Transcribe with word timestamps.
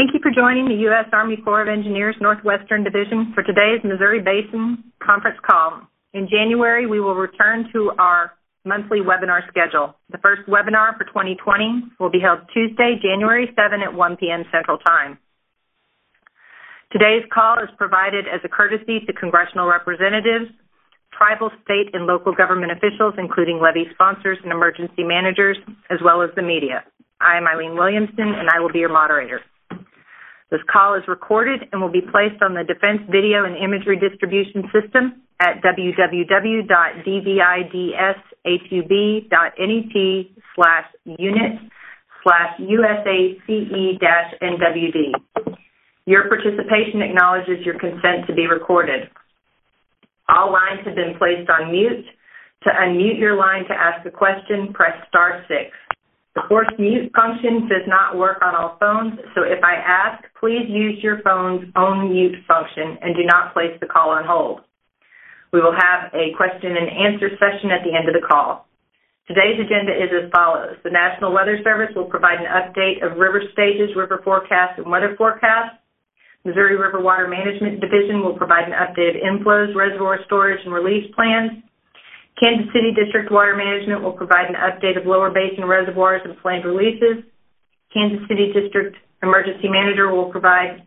Thank 0.00 0.16
you 0.16 0.20
for 0.24 0.32
joining 0.32 0.64
the 0.64 0.80
U.S. 0.88 1.12
Army 1.12 1.36
Corps 1.36 1.60
of 1.60 1.68
Engineers 1.68 2.16
Northwestern 2.22 2.82
Division 2.82 3.36
for 3.36 3.44
today's 3.44 3.84
Missouri 3.84 4.16
Basin 4.16 4.82
conference 4.96 5.36
call. 5.44 5.84
In 6.14 6.24
January, 6.24 6.86
we 6.86 7.04
will 7.04 7.14
return 7.14 7.68
to 7.74 7.92
our 7.98 8.32
monthly 8.64 9.04
webinar 9.04 9.46
schedule. 9.52 9.92
The 10.08 10.16
first 10.24 10.48
webinar 10.48 10.96
for 10.96 11.04
2020 11.04 12.00
will 12.00 12.08
be 12.08 12.16
held 12.18 12.40
Tuesday, 12.48 12.96
January 12.96 13.52
7 13.52 13.82
at 13.84 13.92
1 13.92 14.16
p.m. 14.16 14.44
Central 14.50 14.78
Time. 14.78 15.18
Today's 16.90 17.28
call 17.28 17.60
is 17.60 17.68
provided 17.76 18.24
as 18.24 18.40
a 18.42 18.48
courtesy 18.48 19.04
to 19.04 19.12
congressional 19.12 19.68
representatives, 19.68 20.48
tribal, 21.12 21.50
state, 21.60 21.92
and 21.92 22.06
local 22.06 22.32
government 22.32 22.72
officials, 22.72 23.12
including 23.18 23.60
levee 23.60 23.92
sponsors 23.92 24.38
and 24.44 24.50
emergency 24.50 25.04
managers, 25.04 25.58
as 25.90 25.98
well 26.02 26.22
as 26.22 26.30
the 26.36 26.42
media. 26.42 26.88
I 27.20 27.36
am 27.36 27.44
Eileen 27.46 27.76
Williamson, 27.76 28.32
and 28.32 28.48
I 28.48 28.60
will 28.60 28.72
be 28.72 28.78
your 28.78 28.88
moderator. 28.88 29.42
This 30.50 30.60
call 30.70 30.94
is 30.94 31.06
recorded 31.06 31.60
and 31.70 31.80
will 31.80 31.92
be 31.92 32.00
placed 32.00 32.42
on 32.42 32.54
the 32.54 32.64
Defense 32.64 33.02
Video 33.06 33.44
and 33.44 33.56
Imagery 33.56 33.96
Distribution 33.96 34.64
System 34.74 35.22
at 35.38 35.62
www.dvidshub.net 35.62 36.66
slash 40.56 40.86
unit 41.06 41.52
slash 42.22 42.58
USACE-NWD. 42.58 43.46
Your 46.06 46.28
participation 46.28 47.02
acknowledges 47.02 47.64
your 47.64 47.78
consent 47.78 48.26
to 48.26 48.34
be 48.34 48.46
recorded. 48.46 49.08
All 50.28 50.52
lines 50.52 50.84
have 50.84 50.96
been 50.96 51.14
placed 51.16 51.48
on 51.48 51.70
mute. 51.70 52.04
To 52.64 52.70
unmute 52.70 53.18
your 53.18 53.36
line 53.36 53.64
to 53.68 53.74
ask 53.74 54.04
a 54.04 54.10
question, 54.10 54.72
press 54.74 54.92
star 55.08 55.44
six. 55.48 55.70
The 56.34 56.42
force 56.48 56.70
mute 56.78 57.10
function 57.10 57.66
does 57.66 57.82
not 57.90 58.16
work 58.16 58.38
on 58.42 58.54
all 58.54 58.78
phones, 58.78 59.18
so 59.34 59.42
if 59.42 59.64
I 59.64 59.74
ask, 59.74 60.22
please 60.38 60.70
use 60.70 61.02
your 61.02 61.18
phone's 61.26 61.66
own 61.74 62.10
mute 62.10 62.38
function 62.46 62.98
and 63.02 63.16
do 63.16 63.26
not 63.26 63.52
place 63.52 63.74
the 63.80 63.90
call 63.90 64.10
on 64.10 64.22
hold. 64.24 64.62
We 65.52 65.60
will 65.60 65.74
have 65.74 66.14
a 66.14 66.30
question 66.38 66.78
and 66.78 66.86
answer 66.86 67.34
session 67.34 67.74
at 67.74 67.82
the 67.82 67.90
end 67.90 68.06
of 68.06 68.14
the 68.14 68.22
call. 68.22 68.70
Today's 69.26 69.58
agenda 69.58 69.90
is 69.90 70.10
as 70.10 70.30
follows. 70.30 70.78
The 70.82 70.90
National 70.90 71.34
Weather 71.34 71.58
Service 71.62 71.90
will 71.94 72.06
provide 72.06 72.38
an 72.38 72.46
update 72.46 73.02
of 73.02 73.18
river 73.18 73.42
stages, 73.52 73.94
river 73.94 74.20
forecasts, 74.22 74.78
and 74.78 74.86
weather 74.86 75.14
forecasts. 75.18 75.78
Missouri 76.44 76.78
River 76.78 77.02
Water 77.02 77.26
Management 77.26 77.80
Division 77.80 78.22
will 78.22 78.34
provide 78.34 78.70
an 78.70 78.74
update 78.74 79.14
of 79.14 79.22
inflows, 79.22 79.74
reservoir 79.74 80.18
storage, 80.26 80.58
and 80.64 80.72
release 80.72 81.10
plans. 81.14 81.62
Kansas 82.40 82.72
City 82.72 82.96
District 82.96 83.28
Water 83.30 83.54
Management 83.54 84.00
will 84.02 84.16
provide 84.16 84.48
an 84.48 84.56
update 84.56 84.96
of 84.96 85.04
lower 85.04 85.28
basin 85.28 85.68
reservoirs 85.68 86.22
and 86.24 86.32
planned 86.40 86.64
releases. 86.64 87.20
Kansas 87.92 88.24
City 88.26 88.48
District 88.56 88.96
Emergency 89.22 89.68
Manager 89.68 90.08
will 90.08 90.32
provide 90.32 90.80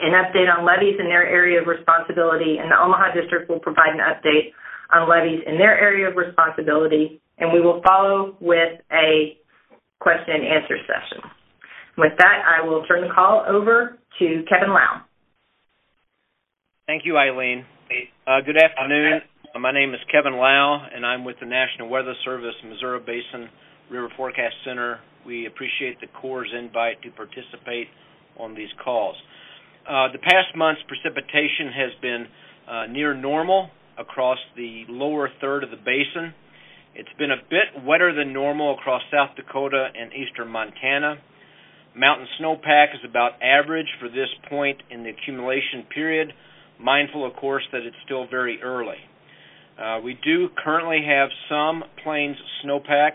an 0.00 0.16
update 0.16 0.48
on 0.48 0.64
levees 0.64 0.96
in 0.98 1.04
their 1.04 1.28
area 1.28 1.60
of 1.60 1.68
responsibility, 1.68 2.56
and 2.56 2.72
the 2.72 2.80
Omaha 2.80 3.12
District 3.12 3.44
will 3.50 3.60
provide 3.60 3.92
an 3.92 4.00
update 4.00 4.56
on 4.88 5.04
levees 5.04 5.44
in 5.46 5.58
their 5.58 5.76
area 5.76 6.08
of 6.08 6.16
responsibility, 6.16 7.20
and 7.36 7.52
we 7.52 7.60
will 7.60 7.82
follow 7.84 8.36
with 8.40 8.80
a 8.90 9.36
question 10.00 10.40
and 10.40 10.44
answer 10.44 10.80
session. 10.88 11.28
With 11.98 12.16
that, 12.16 12.40
I 12.48 12.66
will 12.66 12.86
turn 12.86 13.06
the 13.06 13.12
call 13.12 13.44
over 13.46 13.98
to 14.18 14.26
Kevin 14.48 14.72
Lau. 14.72 15.02
Thank 16.86 17.04
you, 17.04 17.18
Eileen. 17.18 17.66
Uh, 18.26 18.40
good 18.46 18.56
afternoon. 18.56 19.20
My 19.58 19.72
name 19.72 19.92
is 19.94 20.00
Kevin 20.12 20.34
Lau, 20.34 20.86
and 20.94 21.04
I'm 21.04 21.24
with 21.24 21.36
the 21.40 21.46
National 21.46 21.88
Weather 21.88 22.14
Service 22.24 22.54
Missouri 22.64 23.00
Basin 23.00 23.50
River 23.90 24.08
Forecast 24.16 24.54
Center. 24.64 25.00
We 25.26 25.46
appreciate 25.46 26.00
the 26.00 26.06
Corps' 26.06 26.46
invite 26.56 27.02
to 27.02 27.10
participate 27.10 27.88
on 28.38 28.54
these 28.54 28.70
calls. 28.82 29.16
Uh, 29.88 30.06
the 30.12 30.18
past 30.22 30.54
month's 30.56 30.80
precipitation 30.86 31.66
has 31.74 31.90
been 32.00 32.26
uh, 32.70 32.86
near 32.86 33.12
normal 33.12 33.70
across 33.98 34.38
the 34.56 34.84
lower 34.88 35.28
third 35.40 35.64
of 35.64 35.70
the 35.70 35.82
basin. 35.82 36.32
It's 36.94 37.12
been 37.18 37.32
a 37.32 37.42
bit 37.50 37.84
wetter 37.84 38.14
than 38.14 38.32
normal 38.32 38.78
across 38.78 39.02
South 39.12 39.34
Dakota 39.34 39.88
and 39.98 40.12
eastern 40.12 40.46
Montana. 40.46 41.16
Mountain 41.96 42.28
snowpack 42.40 42.94
is 42.94 43.00
about 43.04 43.32
average 43.42 43.88
for 43.98 44.08
this 44.08 44.30
point 44.48 44.80
in 44.92 45.02
the 45.02 45.10
accumulation 45.10 45.84
period, 45.92 46.32
mindful, 46.78 47.26
of 47.26 47.34
course, 47.34 47.64
that 47.72 47.82
it's 47.82 47.96
still 48.06 48.28
very 48.30 48.62
early. 48.62 49.09
Uh, 49.80 50.00
we 50.04 50.18
do 50.22 50.48
currently 50.62 51.00
have 51.06 51.30
some 51.48 51.82
plains 52.04 52.36
snowpack 52.64 53.12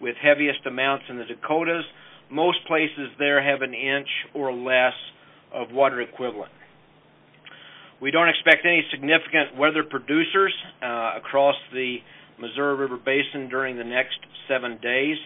with 0.00 0.14
heaviest 0.22 0.66
amounts 0.66 1.04
in 1.08 1.16
the 1.16 1.24
Dakotas. 1.24 1.84
Most 2.30 2.58
places 2.66 3.08
there 3.18 3.42
have 3.42 3.62
an 3.62 3.72
inch 3.72 4.08
or 4.34 4.52
less 4.52 4.92
of 5.52 5.70
water 5.70 6.00
equivalent. 6.02 6.52
We 8.00 8.10
don't 8.10 8.28
expect 8.28 8.66
any 8.66 8.84
significant 8.90 9.56
weather 9.56 9.84
producers 9.88 10.52
uh, 10.82 11.12
across 11.16 11.54
the 11.72 11.98
Missouri 12.38 12.76
River 12.76 12.98
Basin 12.98 13.48
during 13.48 13.76
the 13.78 13.84
next 13.84 14.18
seven 14.48 14.78
days. 14.82 15.16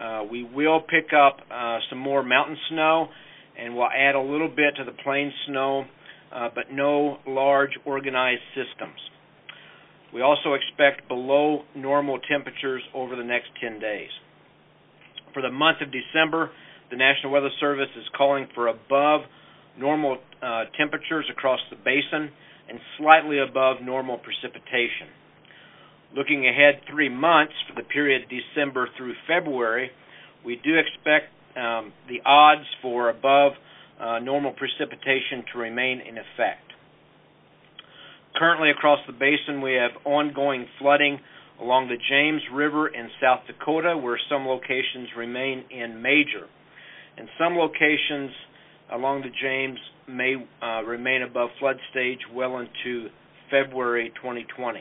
Uh, 0.00 0.22
we 0.30 0.44
will 0.44 0.80
pick 0.80 1.12
up 1.12 1.38
uh, 1.50 1.78
some 1.90 1.98
more 1.98 2.22
mountain 2.22 2.56
snow 2.70 3.08
and 3.58 3.76
we'll 3.76 3.88
add 3.88 4.14
a 4.14 4.20
little 4.20 4.48
bit 4.48 4.76
to 4.76 4.84
the 4.84 4.96
plain 5.04 5.32
snow, 5.46 5.84
uh, 6.34 6.48
but 6.54 6.72
no 6.72 7.18
large 7.26 7.72
organized 7.84 8.42
systems. 8.54 8.98
We 10.12 10.20
also 10.20 10.54
expect 10.54 11.08
below 11.08 11.62
normal 11.74 12.18
temperatures 12.30 12.82
over 12.94 13.16
the 13.16 13.24
next 13.24 13.48
10 13.60 13.78
days. 13.80 14.10
For 15.32 15.40
the 15.40 15.50
month 15.50 15.78
of 15.80 15.88
December, 15.90 16.50
the 16.90 16.96
National 16.96 17.32
Weather 17.32 17.50
Service 17.58 17.88
is 17.96 18.04
calling 18.16 18.46
for 18.54 18.68
above 18.68 19.22
normal 19.78 20.18
uh, 20.42 20.64
temperatures 20.76 21.24
across 21.30 21.60
the 21.70 21.76
basin 21.76 22.30
and 22.68 22.78
slightly 22.98 23.38
above 23.38 23.78
normal 23.82 24.18
precipitation. 24.18 25.08
Looking 26.14 26.46
ahead 26.46 26.82
three 26.90 27.08
months 27.08 27.54
for 27.66 27.80
the 27.80 27.88
period 27.88 28.28
December 28.28 28.88
through 28.98 29.14
February, 29.26 29.90
we 30.44 30.60
do 30.62 30.76
expect 30.76 31.32
um, 31.56 31.92
the 32.08 32.20
odds 32.26 32.66
for 32.82 33.08
above 33.08 33.52
uh, 33.98 34.18
normal 34.18 34.52
precipitation 34.52 35.44
to 35.52 35.58
remain 35.58 36.00
in 36.00 36.18
effect. 36.18 36.61
Currently, 38.36 38.70
across 38.70 38.98
the 39.06 39.12
basin, 39.12 39.60
we 39.60 39.74
have 39.74 39.90
ongoing 40.04 40.66
flooding 40.78 41.20
along 41.60 41.88
the 41.88 41.98
James 42.10 42.42
River 42.52 42.88
in 42.88 43.08
South 43.20 43.40
Dakota, 43.46 43.96
where 43.96 44.18
some 44.28 44.46
locations 44.46 45.08
remain 45.16 45.64
in 45.70 46.00
major. 46.00 46.46
And 47.16 47.28
some 47.38 47.56
locations 47.56 48.30
along 48.90 49.22
the 49.22 49.30
James 49.40 49.78
may 50.08 50.34
uh, 50.62 50.82
remain 50.82 51.22
above 51.22 51.50
flood 51.60 51.76
stage 51.90 52.18
well 52.34 52.58
into 52.58 53.08
February 53.50 54.12
2020. 54.16 54.80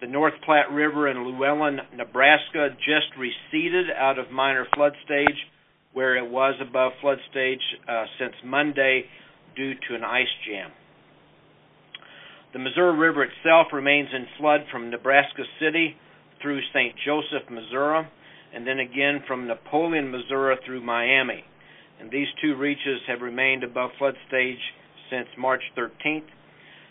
The 0.00 0.06
North 0.06 0.34
Platte 0.44 0.70
River 0.70 1.08
in 1.08 1.16
Lewellen, 1.18 1.78
Nebraska 1.96 2.68
just 2.78 3.08
receded 3.18 3.86
out 3.96 4.18
of 4.18 4.30
minor 4.30 4.66
flood 4.74 4.92
stage, 5.04 5.36
where 5.92 6.16
it 6.16 6.28
was 6.28 6.54
above 6.60 6.92
flood 7.00 7.18
stage 7.30 7.60
uh, 7.88 8.04
since 8.18 8.34
Monday 8.44 9.04
due 9.56 9.74
to 9.88 9.94
an 9.94 10.04
ice 10.04 10.26
jam. 10.46 10.70
The 12.54 12.60
Missouri 12.60 12.96
River 12.96 13.24
itself 13.24 13.72
remains 13.72 14.10
in 14.14 14.28
flood 14.38 14.60
from 14.70 14.88
Nebraska 14.88 15.42
City 15.58 15.96
through 16.40 16.60
St. 16.72 16.94
Joseph, 17.04 17.50
Missouri, 17.50 18.06
and 18.54 18.64
then 18.64 18.78
again 18.78 19.24
from 19.26 19.48
Napoleon, 19.48 20.12
Missouri 20.12 20.54
through 20.64 20.80
Miami. 20.80 21.42
And 21.98 22.12
these 22.12 22.28
two 22.40 22.54
reaches 22.54 23.00
have 23.08 23.22
remained 23.22 23.64
above 23.64 23.90
flood 23.98 24.14
stage 24.28 24.60
since 25.10 25.26
March 25.36 25.62
13th. 25.76 26.30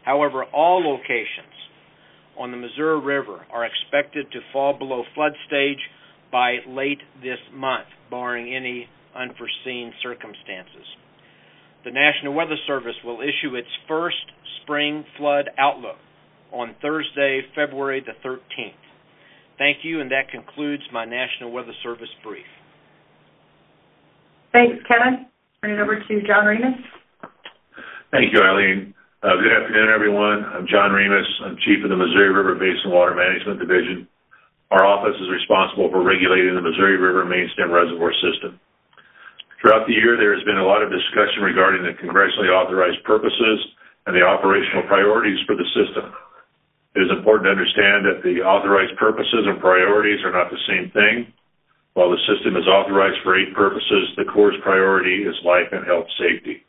However, 0.03 0.43
all 0.43 0.83
locations 0.83 1.55
on 2.37 2.51
the 2.51 2.57
Missouri 2.57 2.99
River 2.99 3.45
are 3.49 3.63
expected 3.63 4.29
to 4.33 4.39
fall 4.51 4.77
below 4.77 5.05
flood 5.15 5.31
stage 5.47 5.79
by 6.29 6.57
late 6.67 6.99
this 7.21 7.39
month, 7.53 7.87
barring 8.11 8.53
any 8.53 8.89
unforeseen 9.15 9.93
circumstances. 10.03 10.87
The 11.83 11.91
National 11.91 12.33
Weather 12.33 12.55
Service 12.65 12.95
will 13.03 13.19
issue 13.19 13.55
its 13.55 13.67
first 13.87 14.23
spring 14.61 15.03
flood 15.17 15.49
outlook 15.57 15.97
on 16.51 16.75
Thursday, 16.81 17.41
February 17.55 17.99
the 17.99 18.15
13th. 18.27 18.79
Thank 19.57 19.83
you, 19.83 19.99
and 19.99 20.09
that 20.11 20.29
concludes 20.31 20.83
my 20.93 21.03
National 21.03 21.51
Weather 21.51 21.73
Service 21.83 22.09
brief. 22.23 22.45
Thanks, 24.53 24.77
Kevin. 24.87 25.27
Turn 25.61 25.71
it 25.71 25.81
over 25.81 25.99
to 25.99 26.27
John 26.27 26.45
Remus. 26.45 26.79
Thank 28.11 28.31
you, 28.31 28.39
Eileen. 28.39 28.93
Uh, 29.21 29.35
good 29.41 29.51
afternoon, 29.51 29.89
everyone. 29.93 30.45
I'm 30.45 30.67
John 30.67 30.91
Remus. 30.91 31.27
I'm 31.43 31.57
Chief 31.65 31.83
of 31.83 31.89
the 31.89 31.97
Missouri 31.97 32.31
River 32.31 32.55
Basin 32.55 32.91
Water 32.91 33.15
Management 33.15 33.59
Division. 33.59 34.07
Our 34.71 34.85
office 34.85 35.15
is 35.19 35.27
responsible 35.29 35.89
for 35.91 36.03
regulating 36.03 36.55
the 36.55 36.61
Missouri 36.61 36.97
River 36.97 37.25
Mainstem 37.25 37.71
Reservoir 37.71 38.13
System. 38.23 38.59
Throughout 39.63 39.87
the 39.87 39.95
year, 39.95 40.19
there 40.19 40.35
has 40.35 40.43
been 40.43 40.59
a 40.59 40.67
lot 40.67 40.83
of 40.83 40.91
discussion 40.91 41.39
regarding 41.39 41.87
the 41.87 41.95
congressionally 41.95 42.51
authorized 42.51 42.99
purposes 43.07 43.63
and 44.03 44.11
the 44.11 44.19
operational 44.19 44.83
priorities 44.91 45.39
for 45.47 45.55
the 45.55 45.63
system. 45.71 46.11
It 46.99 47.07
is 47.07 47.15
important 47.15 47.47
to 47.47 47.55
understand 47.55 48.03
that 48.03 48.27
the 48.27 48.43
authorized 48.43 48.99
purposes 48.99 49.47
and 49.47 49.63
priorities 49.63 50.19
are 50.27 50.35
not 50.35 50.51
the 50.51 50.59
same 50.67 50.91
thing. 50.91 51.31
While 51.95 52.11
the 52.11 52.19
system 52.27 52.59
is 52.59 52.67
authorized 52.67 53.23
for 53.23 53.39
eight 53.39 53.55
purposes, 53.55 54.11
the 54.19 54.27
Corps' 54.27 54.59
priority 54.67 55.23
is 55.23 55.47
life 55.47 55.71
and 55.71 55.87
health 55.87 56.11
safety. 56.19 56.67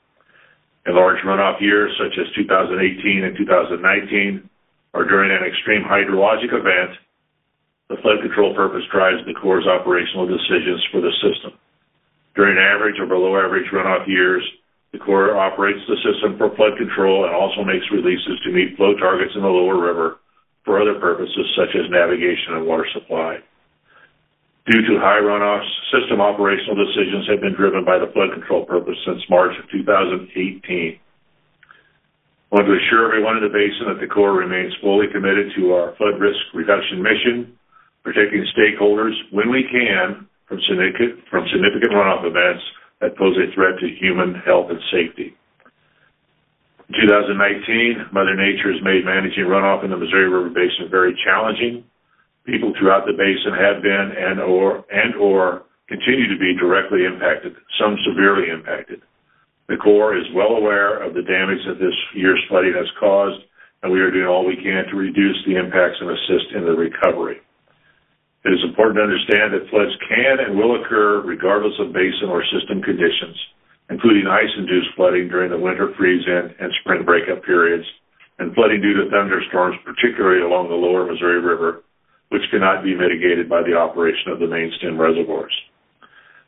In 0.86 0.94
large 0.94 1.18
runoff 1.26 1.58
years, 1.58 1.90
such 1.98 2.14
as 2.14 2.30
2018 2.38 2.78
and 3.26 3.34
2019, 3.34 4.48
or 4.94 5.02
during 5.02 5.34
an 5.34 5.42
extreme 5.42 5.82
hydrologic 5.82 6.54
event, 6.54 6.94
the 7.90 7.98
flood 8.06 8.22
control 8.22 8.54
purpose 8.54 8.86
drives 8.94 9.18
the 9.26 9.34
Corps' 9.34 9.66
operational 9.66 10.30
decisions 10.30 10.78
for 10.94 11.02
the 11.02 11.10
system. 11.18 11.58
During 12.34 12.58
average 12.58 12.98
or 12.98 13.06
below 13.06 13.38
average 13.38 13.70
runoff 13.70 14.06
years, 14.06 14.42
the 14.92 14.98
Corps 14.98 15.38
operates 15.38 15.82
the 15.86 15.98
system 16.02 16.38
for 16.38 16.54
flood 16.54 16.78
control 16.78 17.26
and 17.26 17.34
also 17.34 17.62
makes 17.62 17.86
releases 17.90 18.38
to 18.42 18.54
meet 18.54 18.76
flow 18.76 18.94
targets 18.98 19.34
in 19.34 19.42
the 19.42 19.50
lower 19.50 19.78
river 19.78 20.18
for 20.64 20.80
other 20.80 20.98
purposes 20.98 21.46
such 21.58 21.74
as 21.74 21.90
navigation 21.90 22.54
and 22.54 22.66
water 22.66 22.86
supply. 22.94 23.38
Due 24.66 24.80
to 24.80 24.98
high 24.98 25.20
runoffs, 25.20 25.68
system 25.92 26.22
operational 26.22 26.78
decisions 26.78 27.28
have 27.28 27.40
been 27.40 27.54
driven 27.54 27.84
by 27.84 27.98
the 27.98 28.06
flood 28.16 28.32
control 28.32 28.64
purpose 28.64 28.96
since 29.04 29.20
March 29.28 29.52
of 29.58 29.68
2018. 29.70 30.24
I 30.34 30.98
want 32.50 32.66
to 32.66 32.78
assure 32.78 33.10
everyone 33.10 33.36
in 33.36 33.44
the 33.44 33.52
basin 33.52 33.92
that 33.92 34.00
the 34.00 34.06
Corps 34.06 34.32
remains 34.32 34.72
fully 34.80 35.06
committed 35.12 35.52
to 35.58 35.74
our 35.74 35.94
flood 35.98 36.18
risk 36.18 36.38
reduction 36.54 37.02
mission, 37.02 37.58
protecting 38.02 38.46
stakeholders 38.56 39.12
when 39.30 39.50
we 39.50 39.68
can 39.68 40.26
from 40.48 40.60
significant 40.68 41.92
runoff 41.92 42.24
events 42.24 42.62
that 43.00 43.16
pose 43.16 43.36
a 43.36 43.52
threat 43.54 43.78
to 43.80 43.88
human 44.00 44.34
health 44.46 44.70
and 44.70 44.80
safety. 44.92 45.34
In 46.88 46.94
2019, 47.00 48.12
Mother 48.12 48.36
Nature 48.36 48.72
has 48.72 48.82
made 48.84 49.04
managing 49.04 49.48
runoff 49.48 49.84
in 49.84 49.90
the 49.90 49.96
Missouri 49.96 50.28
River 50.28 50.50
Basin 50.50 50.90
very 50.90 51.16
challenging 51.24 51.84
people 52.44 52.72
throughout 52.78 53.06
the 53.06 53.16
basin 53.16 53.56
have 53.56 53.82
been 53.82 54.12
and 54.16 54.40
or 54.40 54.84
and 54.92 55.16
or 55.16 55.64
continue 55.88 56.28
to 56.28 56.38
be 56.38 56.56
directly 56.56 57.04
impacted, 57.04 57.56
some 57.80 57.96
severely 58.08 58.48
impacted. 58.48 59.02
The 59.68 59.76
Corps 59.76 60.16
is 60.16 60.24
well 60.34 60.56
aware 60.56 61.02
of 61.02 61.14
the 61.14 61.22
damage 61.22 61.60
that 61.66 61.80
this 61.80 61.96
year's 62.14 62.40
flooding 62.48 62.72
has 62.76 62.88
caused, 63.00 63.40
and 63.82 63.92
we 63.92 64.00
are 64.00 64.10
doing 64.10 64.26
all 64.26 64.44
we 64.44 64.56
can 64.56 64.84
to 64.88 64.96
reduce 64.96 65.36
the 65.46 65.56
impacts 65.56 66.00
and 66.00 66.10
assist 66.10 66.52
in 66.54 66.64
the 66.64 66.72
recovery. 66.72 67.40
It 68.44 68.52
is 68.52 68.60
important 68.60 69.00
to 69.00 69.08
understand 69.08 69.56
that 69.56 69.72
floods 69.72 69.96
can 70.04 70.36
and 70.44 70.60
will 70.60 70.76
occur 70.76 71.24
regardless 71.24 71.72
of 71.80 71.96
basin 71.96 72.28
or 72.28 72.44
system 72.52 72.84
conditions, 72.84 73.40
including 73.88 74.28
ice-induced 74.28 74.92
flooding 74.96 75.32
during 75.32 75.48
the 75.48 75.60
winter 75.60 75.96
freeze-in 75.96 76.52
and 76.60 76.68
spring 76.84 77.08
breakup 77.08 77.40
periods, 77.44 77.88
and 78.38 78.52
flooding 78.52 78.84
due 78.84 79.00
to 79.00 79.08
thunderstorms, 79.08 79.80
particularly 79.86 80.44
along 80.44 80.68
the 80.68 80.76
lower 80.76 81.08
Missouri 81.08 81.40
River, 81.40 81.84
which 82.28 82.44
cannot 82.50 82.84
be 82.84 82.92
mitigated 82.92 83.48
by 83.48 83.62
the 83.62 83.78
operation 83.78 84.28
of 84.28 84.40
the 84.40 84.50
main 84.50 84.68
stem 84.76 85.00
reservoirs. 85.00 85.54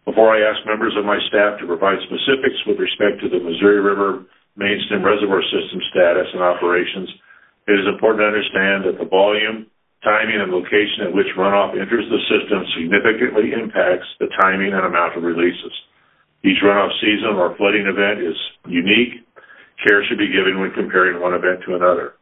Before 0.04 0.34
I 0.34 0.44
ask 0.44 0.60
members 0.66 0.94
of 0.98 1.04
my 1.04 1.19
staff 1.31 1.58
to 1.58 1.66
provide 1.66 1.98
specifics 2.04 2.60
with 2.66 2.78
respect 2.78 3.22
to 3.22 3.28
the 3.32 3.40
Missouri 3.40 3.81
River 3.81 4.26
main 4.56 4.78
stem 4.87 5.00
reservoir 5.00 5.40
system 5.48 5.81
status 5.90 6.28
and 6.34 6.43
operations, 6.43 7.08
it 7.69 7.78
is 7.78 7.88
important 7.88 8.20
to 8.20 8.31
understand 8.31 8.84
that 8.84 8.98
the 8.98 9.08
volume, 9.08 9.66
timing, 10.04 10.40
and 10.40 10.52
location 10.52 11.08
at 11.08 11.14
which 11.14 11.31
runoff 11.37 11.72
enters 11.72 12.04
the 12.08 12.20
system 12.28 12.64
significantly 12.76 13.52
impacts 13.52 14.06
the 14.20 14.28
timing 14.40 14.72
and 14.72 14.84
amount 14.84 15.16
of 15.16 15.22
releases. 15.22 15.72
Each 16.44 16.60
runoff 16.62 16.93
season 17.00 17.34
or 17.34 17.56
flooding 17.56 17.87
event 17.88 18.20
is 18.22 18.37
unique. 18.69 19.25
Care 19.82 20.04
should 20.06 20.19
be 20.19 20.32
given 20.32 20.60
when 20.60 20.72
comparing 20.72 21.20
one 21.20 21.34
event 21.34 21.64
to 21.66 21.75
another. 21.75 22.14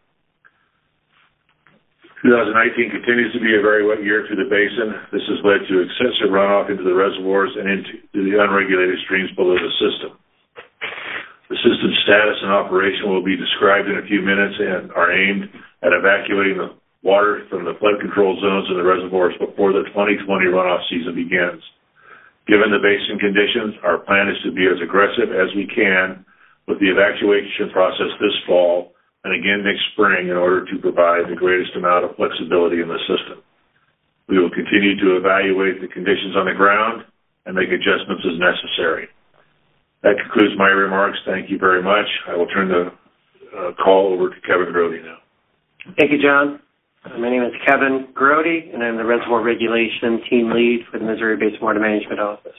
2019 2.25 2.89
continues 2.89 3.37
to 3.37 3.41
be 3.45 3.53
a 3.53 3.61
very 3.61 3.85
wet 3.85 4.01
year 4.01 4.25
through 4.25 4.41
the 4.41 4.49
basin. 4.49 4.97
This 5.13 5.21
has 5.29 5.45
led 5.45 5.61
to 5.69 5.85
excessive 5.85 6.33
runoff 6.33 6.73
into 6.73 6.81
the 6.81 6.97
reservoirs 6.97 7.53
and 7.53 7.69
into 7.69 8.01
the 8.17 8.41
unregulated 8.41 8.97
streams 9.05 9.29
below 9.37 9.61
the 9.61 9.73
system. 9.77 10.17
The 11.53 11.61
system's 11.61 12.01
status 12.09 12.41
and 12.41 12.49
operation 12.49 13.13
will 13.13 13.21
be 13.21 13.37
described 13.37 13.93
in 13.93 14.01
a 14.01 14.09
few 14.09 14.25
minutes 14.25 14.57
and 14.57 14.89
are 14.97 15.13
aimed 15.13 15.53
at 15.85 15.93
evacuating 15.93 16.57
the 16.57 16.73
water 17.05 17.45
from 17.53 17.69
the 17.69 17.77
flood 17.79 18.01
control 18.01 18.35
zones 18.41 18.67
in 18.73 18.81
the 18.81 18.83
reservoirs 18.83 19.37
before 19.37 19.77
the 19.77 19.85
2020 19.93 20.25
runoff 20.49 20.81
season 20.89 21.13
begins. 21.13 21.61
Given 22.49 22.73
the 22.73 22.81
basin 22.81 23.21
conditions, 23.21 23.77
our 23.85 24.01
plan 24.01 24.33
is 24.33 24.41
to 24.45 24.53
be 24.53 24.65
as 24.65 24.81
aggressive 24.81 25.33
as 25.33 25.53
we 25.53 25.69
can 25.69 26.25
with 26.65 26.81
the 26.81 26.89
evacuation 26.89 27.69
process 27.73 28.09
this 28.21 28.37
fall 28.49 28.97
and 29.25 29.33
again 29.33 29.65
next 29.65 29.85
spring 29.93 30.29
in 30.29 30.37
order 30.37 30.65
to 30.65 30.75
provide 30.81 31.29
the 31.29 31.37
greatest 31.37 31.77
amount 31.77 32.05
of 32.05 32.17
flexibility 32.17 32.81
in 32.81 32.89
the 32.89 33.01
system. 33.09 33.41
We 34.29 34.41
will 34.41 34.53
continue 34.53 34.97
to 35.05 35.17
evaluate 35.21 35.81
the 35.81 35.89
conditions 35.89 36.37
on 36.37 36.49
the 36.49 36.57
ground 36.57 37.05
and 37.45 37.57
make 37.57 37.69
adjustments 37.69 38.25
as 38.25 38.41
necessary. 38.41 39.09
That 40.03 40.17
concludes 40.21 40.57
my 40.57 40.69
remarks. 40.69 41.19
Thank 41.25 41.49
you 41.49 41.57
very 41.57 41.83
much. 41.83 42.09
I 42.29 42.37
will 42.37 42.49
turn 42.49 42.69
the 42.69 42.93
uh, 43.53 43.73
call 43.81 44.13
over 44.13 44.29
to 44.29 44.41
Kevin 44.45 44.73
Grode 44.73 45.01
now. 45.05 45.21
Thank 45.99 46.13
you, 46.13 46.21
John. 46.21 46.61
My 47.05 47.29
name 47.29 47.43
is 47.43 47.53
Kevin 47.67 48.09
Grode, 48.15 48.73
and 48.73 48.83
I'm 48.83 48.97
the 48.97 49.05
Reservoir 49.05 49.45
Regulation 49.45 50.25
Team 50.31 50.51
Lead 50.51 50.87
for 50.91 50.99
the 50.99 51.05
Missouri 51.05 51.37
Basin 51.37 51.61
Water 51.61 51.79
Management 51.79 52.19
Office. 52.19 52.57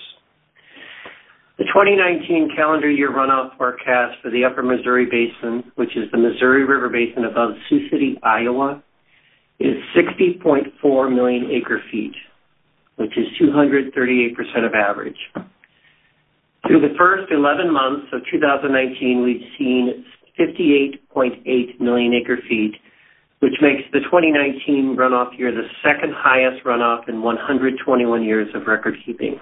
The 1.57 1.63
2019 1.65 2.51
calendar 2.55 2.89
year 2.89 3.09
runoff 3.11 3.57
forecast 3.57 4.21
for 4.21 4.29
the 4.29 4.45
upper 4.45 4.61
Missouri 4.61 5.07
Basin, 5.09 5.71
which 5.75 5.97
is 5.97 6.11
the 6.11 6.19
Missouri 6.19 6.63
River 6.63 6.89
Basin 6.89 7.25
above 7.25 7.57
Sioux 7.67 7.89
City, 7.89 8.19
Iowa, 8.21 8.83
is 9.59 9.81
60.4 9.97 11.15
million 11.15 11.49
acre 11.49 11.81
feet, 11.91 12.13
which 12.97 13.17
is 13.17 13.25
238% 13.41 13.89
of 14.63 14.73
average. 14.75 15.17
Through 16.67 16.81
the 16.81 16.93
first 16.99 17.31
11 17.31 17.73
months 17.73 18.07
of 18.13 18.21
2019, 18.31 19.23
we've 19.23 19.41
seen 19.57 20.05
58.8 20.39 21.81
million 21.81 22.13
acre 22.13 22.37
feet, 22.47 22.75
which 23.45 23.61
makes 23.61 23.85
the 23.93 23.99
2019 24.09 24.97
runoff 24.97 25.37
year 25.37 25.51
the 25.51 25.69
second 25.85 26.11
highest 26.17 26.65
runoff 26.65 27.07
in 27.07 27.21
121 27.21 28.23
years 28.23 28.49
of 28.55 28.65
record 28.65 28.95
keeping. 29.05 29.39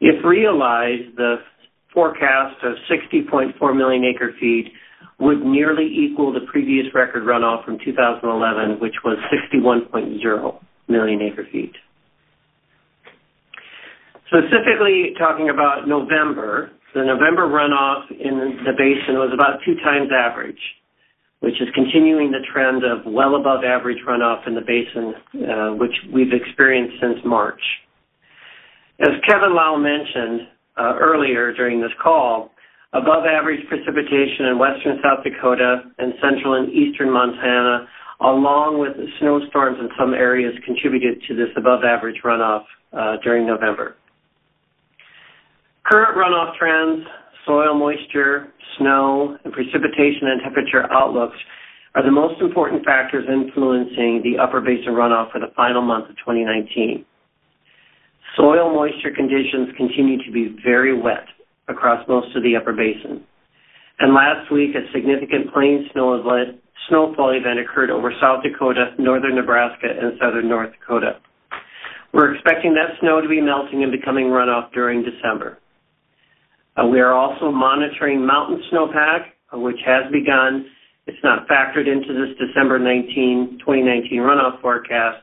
If 0.00 0.22
realized, 0.22 1.16
the 1.16 1.36
forecast 1.94 2.60
of 2.62 2.76
60.4 2.84 3.56
million 3.74 4.04
acre 4.04 4.34
feet 4.38 4.68
would 5.18 5.40
nearly 5.40 5.86
equal 5.86 6.30
the 6.30 6.44
previous 6.52 6.84
record 6.92 7.22
runoff 7.22 7.64
from 7.64 7.78
2011, 7.82 8.78
which 8.80 9.00
was 9.02 9.16
61.0 9.32 10.60
million 10.86 11.22
acre 11.22 11.46
feet. 11.50 11.72
Specifically 14.28 15.14
talking 15.18 15.48
about 15.48 15.88
November, 15.88 16.70
the 16.92 17.02
November 17.02 17.48
runoff 17.48 18.10
in 18.10 18.58
the 18.60 18.72
basin 18.76 19.16
was 19.16 19.30
about 19.32 19.60
two 19.64 19.76
times 19.76 20.10
average, 20.12 20.60
which 21.44 21.60
is 21.60 21.68
continuing 21.74 22.32
the 22.32 22.40
trend 22.50 22.82
of 22.84 23.04
well 23.04 23.36
above 23.36 23.64
average 23.64 23.98
runoff 24.08 24.48
in 24.48 24.54
the 24.54 24.64
basin, 24.64 25.12
uh, 25.44 25.76
which 25.76 25.92
we've 26.10 26.32
experienced 26.32 26.96
since 27.02 27.20
March. 27.22 27.60
As 28.98 29.12
Kevin 29.28 29.54
Lau 29.54 29.76
mentioned 29.76 30.48
uh, 30.80 30.96
earlier 30.98 31.52
during 31.52 31.82
this 31.82 31.92
call, 32.02 32.50
above 32.94 33.28
average 33.28 33.60
precipitation 33.68 34.46
in 34.48 34.58
western 34.58 34.96
South 35.04 35.22
Dakota 35.22 35.82
and 35.98 36.14
central 36.22 36.54
and 36.54 36.72
eastern 36.72 37.12
Montana, 37.12 37.88
along 38.22 38.80
with 38.80 38.96
snowstorms 39.20 39.76
in 39.80 39.90
some 40.00 40.14
areas, 40.14 40.54
contributed 40.64 41.20
to 41.28 41.36
this 41.36 41.52
above 41.58 41.84
average 41.84 42.22
runoff 42.24 42.64
uh, 42.94 43.16
during 43.22 43.46
November. 43.46 43.96
Current 45.84 46.16
runoff 46.16 46.56
trends, 46.56 47.04
soil 47.46 47.74
moisture, 47.74 48.48
snow, 48.78 49.36
and 49.44 49.52
precipitation 49.52 50.28
and 50.28 50.42
temperature 50.42 50.90
outlooks 50.92 51.36
are 51.94 52.02
the 52.02 52.10
most 52.10 52.40
important 52.40 52.84
factors 52.84 53.24
influencing 53.28 54.20
the 54.24 54.42
upper 54.42 54.60
basin 54.60 54.94
runoff 54.94 55.30
for 55.30 55.38
the 55.38 55.52
final 55.54 55.82
month 55.82 56.10
of 56.10 56.16
2019. 56.16 57.04
Soil 58.36 58.74
moisture 58.74 59.14
conditions 59.14 59.70
continue 59.76 60.18
to 60.24 60.32
be 60.32 60.56
very 60.64 60.90
wet 60.90 61.26
across 61.68 62.06
most 62.08 62.34
of 62.34 62.42
the 62.42 62.56
upper 62.56 62.72
basin. 62.72 63.22
And 64.00 64.12
last 64.12 64.50
week, 64.50 64.74
a 64.74 64.90
significant 64.92 65.52
plain 65.54 65.88
snow 65.92 66.18
event, 66.18 66.58
snowfall 66.88 67.30
event 67.30 67.60
occurred 67.60 67.90
over 67.90 68.12
South 68.20 68.42
Dakota, 68.42 68.90
northern 68.98 69.36
Nebraska, 69.36 69.86
and 69.86 70.18
southern 70.20 70.48
North 70.48 70.72
Dakota. 70.80 71.20
We're 72.12 72.34
expecting 72.34 72.74
that 72.74 72.98
snow 73.00 73.20
to 73.20 73.28
be 73.28 73.40
melting 73.40 73.84
and 73.84 73.92
becoming 73.92 74.26
runoff 74.26 74.72
during 74.72 75.04
December. 75.04 75.58
Uh, 76.76 76.86
we 76.86 77.00
are 77.00 77.12
also 77.12 77.50
monitoring 77.52 78.26
mountain 78.26 78.62
snowpack, 78.72 79.30
uh, 79.52 79.58
which 79.58 79.78
has 79.86 80.10
begun. 80.10 80.66
It's 81.06 81.22
not 81.22 81.46
factored 81.46 81.86
into 81.86 82.12
this 82.12 82.36
December 82.38 82.78
19, 82.78 83.58
2019 83.60 84.20
runoff 84.20 84.60
forecast, 84.60 85.22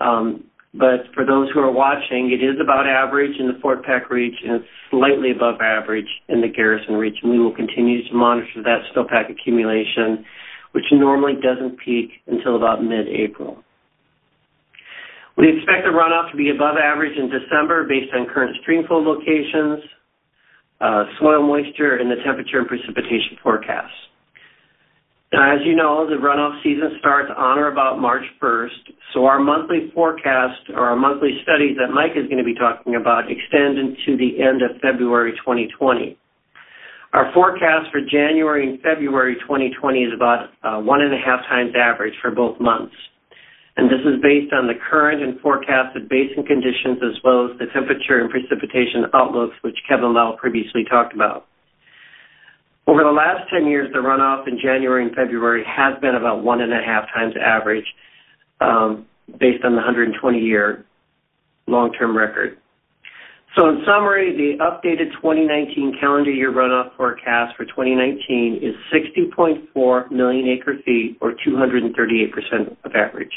um, 0.00 0.44
but 0.72 1.10
for 1.14 1.26
those 1.26 1.50
who 1.52 1.60
are 1.60 1.70
watching, 1.70 2.30
it 2.32 2.42
is 2.42 2.56
about 2.62 2.86
average 2.86 3.36
in 3.38 3.46
the 3.48 3.58
Fort 3.60 3.84
Peck 3.84 4.08
region. 4.08 4.62
It's 4.62 4.70
slightly 4.90 5.30
above 5.30 5.60
average 5.60 6.08
in 6.28 6.40
the 6.40 6.48
Garrison 6.48 6.94
region. 6.94 7.28
We 7.28 7.38
will 7.38 7.54
continue 7.54 8.06
to 8.08 8.14
monitor 8.14 8.62
that 8.62 8.86
snowpack 8.94 9.30
accumulation, 9.30 10.24
which 10.72 10.84
normally 10.92 11.34
doesn't 11.42 11.78
peak 11.84 12.22
until 12.26 12.56
about 12.56 12.82
mid-April. 12.82 13.58
We 15.36 15.56
expect 15.56 15.84
the 15.84 15.90
runoff 15.90 16.30
to 16.30 16.36
be 16.36 16.50
above 16.50 16.76
average 16.76 17.16
in 17.18 17.30
December 17.30 17.84
based 17.84 18.14
on 18.14 18.26
current 18.32 18.56
stream 18.62 18.86
flow 18.86 18.98
locations, 18.98 19.82
soil 21.18 21.46
moisture, 21.46 21.96
and 21.96 22.10
the 22.10 22.16
temperature 22.24 22.58
and 22.58 22.68
precipitation 22.68 23.36
forecasts. 23.42 23.92
Now, 25.32 25.54
as 25.54 25.60
you 25.64 25.76
know, 25.76 26.10
the 26.10 26.16
runoff 26.16 26.60
season 26.62 26.98
starts 26.98 27.30
on 27.36 27.58
or 27.58 27.70
about 27.70 28.00
March 28.00 28.24
1st, 28.42 28.90
so 29.14 29.26
our 29.26 29.38
monthly 29.38 29.92
forecast 29.94 30.70
or 30.74 30.86
our 30.86 30.96
monthly 30.96 31.38
studies 31.44 31.76
that 31.78 31.94
Mike 31.94 32.16
is 32.16 32.26
going 32.26 32.42
to 32.42 32.44
be 32.44 32.54
talking 32.54 32.96
about 32.96 33.30
extend 33.30 33.78
into 33.78 34.18
the 34.18 34.42
end 34.42 34.62
of 34.62 34.80
February 34.82 35.32
2020. 35.38 36.18
Our 37.12 37.30
forecast 37.32 37.92
for 37.92 38.00
January 38.00 38.68
and 38.68 38.80
February 38.82 39.36
2020 39.42 39.98
is 40.02 40.12
about 40.14 40.50
uh, 40.62 40.80
one 40.80 41.00
and 41.00 41.14
a 41.14 41.18
half 41.18 41.46
times 41.46 41.74
average 41.78 42.14
for 42.20 42.32
both 42.32 42.58
months. 42.58 42.94
And 43.80 43.88
this 43.88 44.04
is 44.04 44.20
based 44.20 44.52
on 44.52 44.66
the 44.66 44.74
current 44.76 45.22
and 45.22 45.40
forecasted 45.40 46.06
basin 46.06 46.44
conditions 46.44 47.00
as 47.00 47.16
well 47.24 47.48
as 47.48 47.56
the 47.56 47.64
temperature 47.72 48.20
and 48.20 48.28
precipitation 48.28 49.08
outlooks, 49.14 49.56
which 49.62 49.78
Kevin 49.88 50.12
Lau 50.12 50.36
previously 50.38 50.84
talked 50.84 51.14
about. 51.14 51.46
Over 52.86 53.04
the 53.04 53.10
last 53.10 53.48
10 53.48 53.64
years, 53.64 53.88
the 53.90 54.00
runoff 54.00 54.46
in 54.46 54.60
January 54.62 55.06
and 55.06 55.16
February 55.16 55.64
has 55.64 55.98
been 56.02 56.14
about 56.14 56.44
one 56.44 56.60
and 56.60 56.74
a 56.74 56.82
half 56.84 57.08
times 57.14 57.32
average 57.40 57.86
um, 58.60 59.06
based 59.40 59.64
on 59.64 59.74
the 59.74 59.80
120-year 59.80 60.84
long-term 61.66 62.14
record. 62.14 62.58
So 63.56 63.66
in 63.70 63.80
summary, 63.86 64.36
the 64.36 64.62
updated 64.62 65.10
2019 65.22 65.96
calendar 65.98 66.30
year 66.30 66.52
runoff 66.52 66.94
forecast 66.98 67.56
for 67.56 67.64
2019 67.64 68.60
is 68.60 68.76
60.4 68.92 70.10
million 70.10 70.48
acre 70.48 70.74
feet 70.84 71.16
or 71.22 71.32
238% 71.32 72.76
of 72.84 72.92
average. 72.94 73.32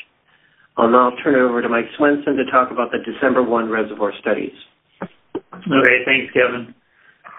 I'll 0.78 0.90
now 0.90 1.12
turn 1.24 1.36
it 1.36 1.42
over 1.42 1.62
to 1.62 1.70
Mike 1.70 1.86
Swenson 1.98 2.36
to 2.36 2.46
talk 2.50 2.72
about 2.72 2.92
the 2.92 2.98
December 3.00 3.44
1 3.44 3.70
reservoir 3.70 4.12
studies. 4.20 4.54
Okay, 5.02 5.98
thanks, 6.06 6.34
Kevin. 6.34 6.74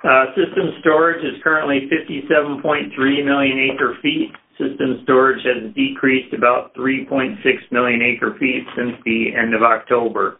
Uh, 0.05 0.27
system 0.37 0.71
storage 0.81 1.25
is 1.25 1.43
currently 1.43 1.89
57.3 1.91 3.25
million 3.25 3.71
acre 3.73 3.97
feet. 4.03 4.31
System 4.59 5.01
storage 5.03 5.43
has 5.45 5.75
decreased 5.75 6.33
about 6.33 6.75
3.6 6.75 7.35
million 7.73 8.03
acre 8.03 8.37
feet 8.39 8.63
since 8.77 8.95
the 9.05 9.35
end 9.35 9.55
of 9.55 9.63
October. 9.63 10.39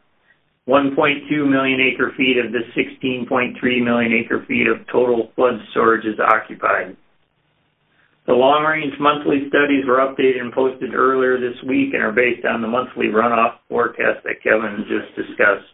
1.2 0.69 1.51
million 1.51 1.81
acre 1.81 2.13
feet 2.17 2.37
of 2.39 2.53
the 2.53 2.63
16.3 2.77 3.85
million 3.85 4.13
acre 4.13 4.45
feet 4.47 4.67
of 4.67 4.87
total 4.93 5.33
flood 5.35 5.55
storage 5.73 6.07
is 6.07 6.19
occupied. 6.21 6.97
The 8.27 8.33
long-range 8.33 8.95
monthly 8.99 9.49
studies 9.53 9.85
were 9.85 10.01
updated 10.01 10.41
and 10.41 10.53
posted 10.53 10.95
earlier 10.95 11.37
this 11.37 11.61
week 11.69 11.93
and 11.93 12.03
are 12.03 12.13
based 12.13 12.45
on 12.47 12.63
the 12.63 12.69
monthly 12.69 13.13
runoff 13.13 13.61
forecast 13.69 14.25
that 14.25 14.41
Kevin 14.43 14.89
just 14.89 15.13
discussed. 15.13 15.69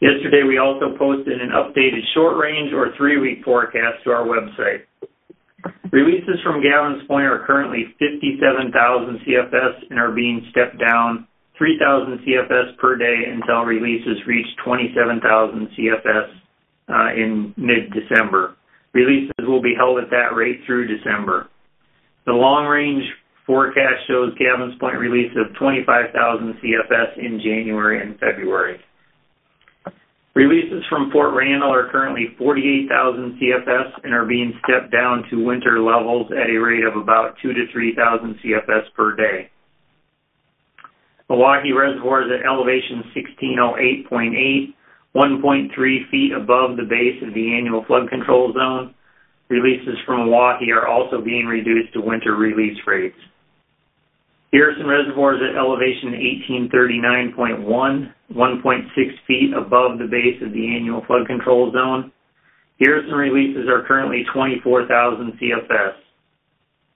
Yesterday, 0.00 0.48
we 0.48 0.56
also 0.56 0.96
posted 0.96 1.40
an 1.40 1.52
updated 1.52 2.00
short-range 2.14 2.72
or 2.72 2.96
three-week 2.96 3.44
forecast 3.44 4.00
to 4.04 4.10
our 4.10 4.24
website. 4.24 4.88
Releases 5.92 6.40
from 6.42 6.62
Gavins 6.62 7.06
Point 7.06 7.26
are 7.26 7.44
currently 7.46 7.84
57,000 7.98 8.72
CFS 9.28 9.74
and 9.90 9.98
are 9.98 10.12
being 10.12 10.46
stepped 10.50 10.80
down 10.80 11.26
3,000 11.58 12.24
CFS 12.24 12.78
per 12.78 12.96
day 12.96 13.28
until 13.28 13.68
releases 13.68 14.16
reach 14.26 14.46
27,000 14.64 15.68
CFS 15.76 16.28
uh, 16.88 17.12
in 17.12 17.52
mid-December. 17.58 18.56
Releases 18.92 19.46
will 19.46 19.62
be 19.62 19.74
held 19.76 19.98
at 19.98 20.10
that 20.10 20.34
rate 20.34 20.60
through 20.66 20.88
December. 20.88 21.48
The 22.26 22.32
long-range 22.32 23.04
forecast 23.46 24.06
shows 24.08 24.34
Gavins 24.38 24.78
Point 24.78 24.98
release 24.98 25.32
of 25.36 25.56
25,000 25.56 26.54
CFS 26.62 27.18
in 27.18 27.40
January 27.42 28.00
and 28.02 28.18
February. 28.18 28.80
Releases 30.34 30.84
from 30.88 31.10
Fort 31.10 31.34
Randall 31.34 31.74
are 31.74 31.90
currently 31.90 32.28
48,000 32.38 33.40
CFS 33.40 34.04
and 34.04 34.14
are 34.14 34.24
being 34.24 34.52
stepped 34.62 34.92
down 34.92 35.24
to 35.30 35.44
winter 35.44 35.80
levels 35.80 36.30
at 36.30 36.48
a 36.48 36.58
rate 36.58 36.84
of 36.84 36.96
about 36.96 37.34
2 37.42 37.52
to 37.52 37.66
3,000 37.72 38.38
CFS 38.44 38.94
per 38.94 39.16
day. 39.16 39.50
Oahe 41.28 41.74
Reservoir 41.74 42.22
is 42.22 42.30
at 42.30 42.46
elevation 42.46 43.02
1608.8, 43.14 44.74
1.3 45.14 46.10
feet 46.10 46.32
above 46.32 46.76
the 46.76 46.86
base 46.88 47.20
of 47.26 47.34
the 47.34 47.54
annual 47.54 47.84
flood 47.86 48.08
control 48.08 48.52
zone. 48.52 48.94
Releases 49.48 49.98
from 50.06 50.28
Oahe 50.28 50.70
are 50.72 50.86
also 50.86 51.20
being 51.20 51.46
reduced 51.46 51.92
to 51.94 52.00
winter 52.00 52.36
release 52.36 52.78
rates. 52.86 53.18
Garrison 54.52 54.86
Reservoir 54.86 55.34
is 55.34 55.42
at 55.42 55.56
elevation 55.56 56.10
1839.1, 56.70 58.12
1.6 58.34 58.86
feet 59.26 59.52
above 59.54 59.98
the 59.98 60.06
base 60.10 60.42
of 60.42 60.52
the 60.52 60.74
annual 60.74 61.04
flood 61.06 61.26
control 61.26 61.72
zone. 61.72 62.12
Garrison 62.80 63.14
releases 63.14 63.68
are 63.68 63.84
currently 63.86 64.24
24,000 64.32 65.38
CFS. 65.38 65.94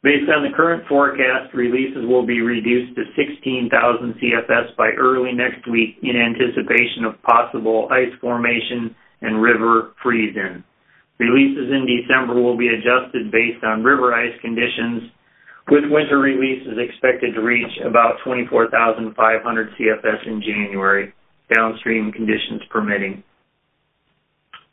Based 0.05 0.29
on 0.29 0.45
the 0.45 0.53
current 0.53 0.85
forecast, 0.87 1.57
releases 1.57 2.05
will 2.05 2.27
be 2.27 2.45
reduced 2.45 2.93
to 2.95 3.09
16,000 3.17 3.73
CFS 4.21 4.77
by 4.77 4.93
early 5.01 5.33
next 5.33 5.65
week 5.65 5.97
in 6.05 6.13
anticipation 6.13 7.09
of 7.09 7.17
possible 7.25 7.89
ice 7.91 8.13
formation 8.21 8.95
and 9.23 9.41
river 9.41 9.97
freeze-in. 10.03 10.63
Releases 11.17 11.73
in 11.73 11.89
December 11.89 12.37
will 12.37 12.59
be 12.59 12.69
adjusted 12.69 13.33
based 13.33 13.65
on 13.65 13.83
river 13.83 14.13
ice 14.13 14.37
conditions 14.43 15.09
with 15.73 15.89
winter 15.89 16.19
releases 16.19 16.77
expected 16.77 17.33
to 17.33 17.41
reach 17.41 17.73
about 17.81 18.21
24,500 18.29 19.09
CFS 19.81 20.27
in 20.27 20.43
January, 20.45 21.15
downstream 21.57 22.13
conditions 22.13 22.61
permitting. 22.69 23.25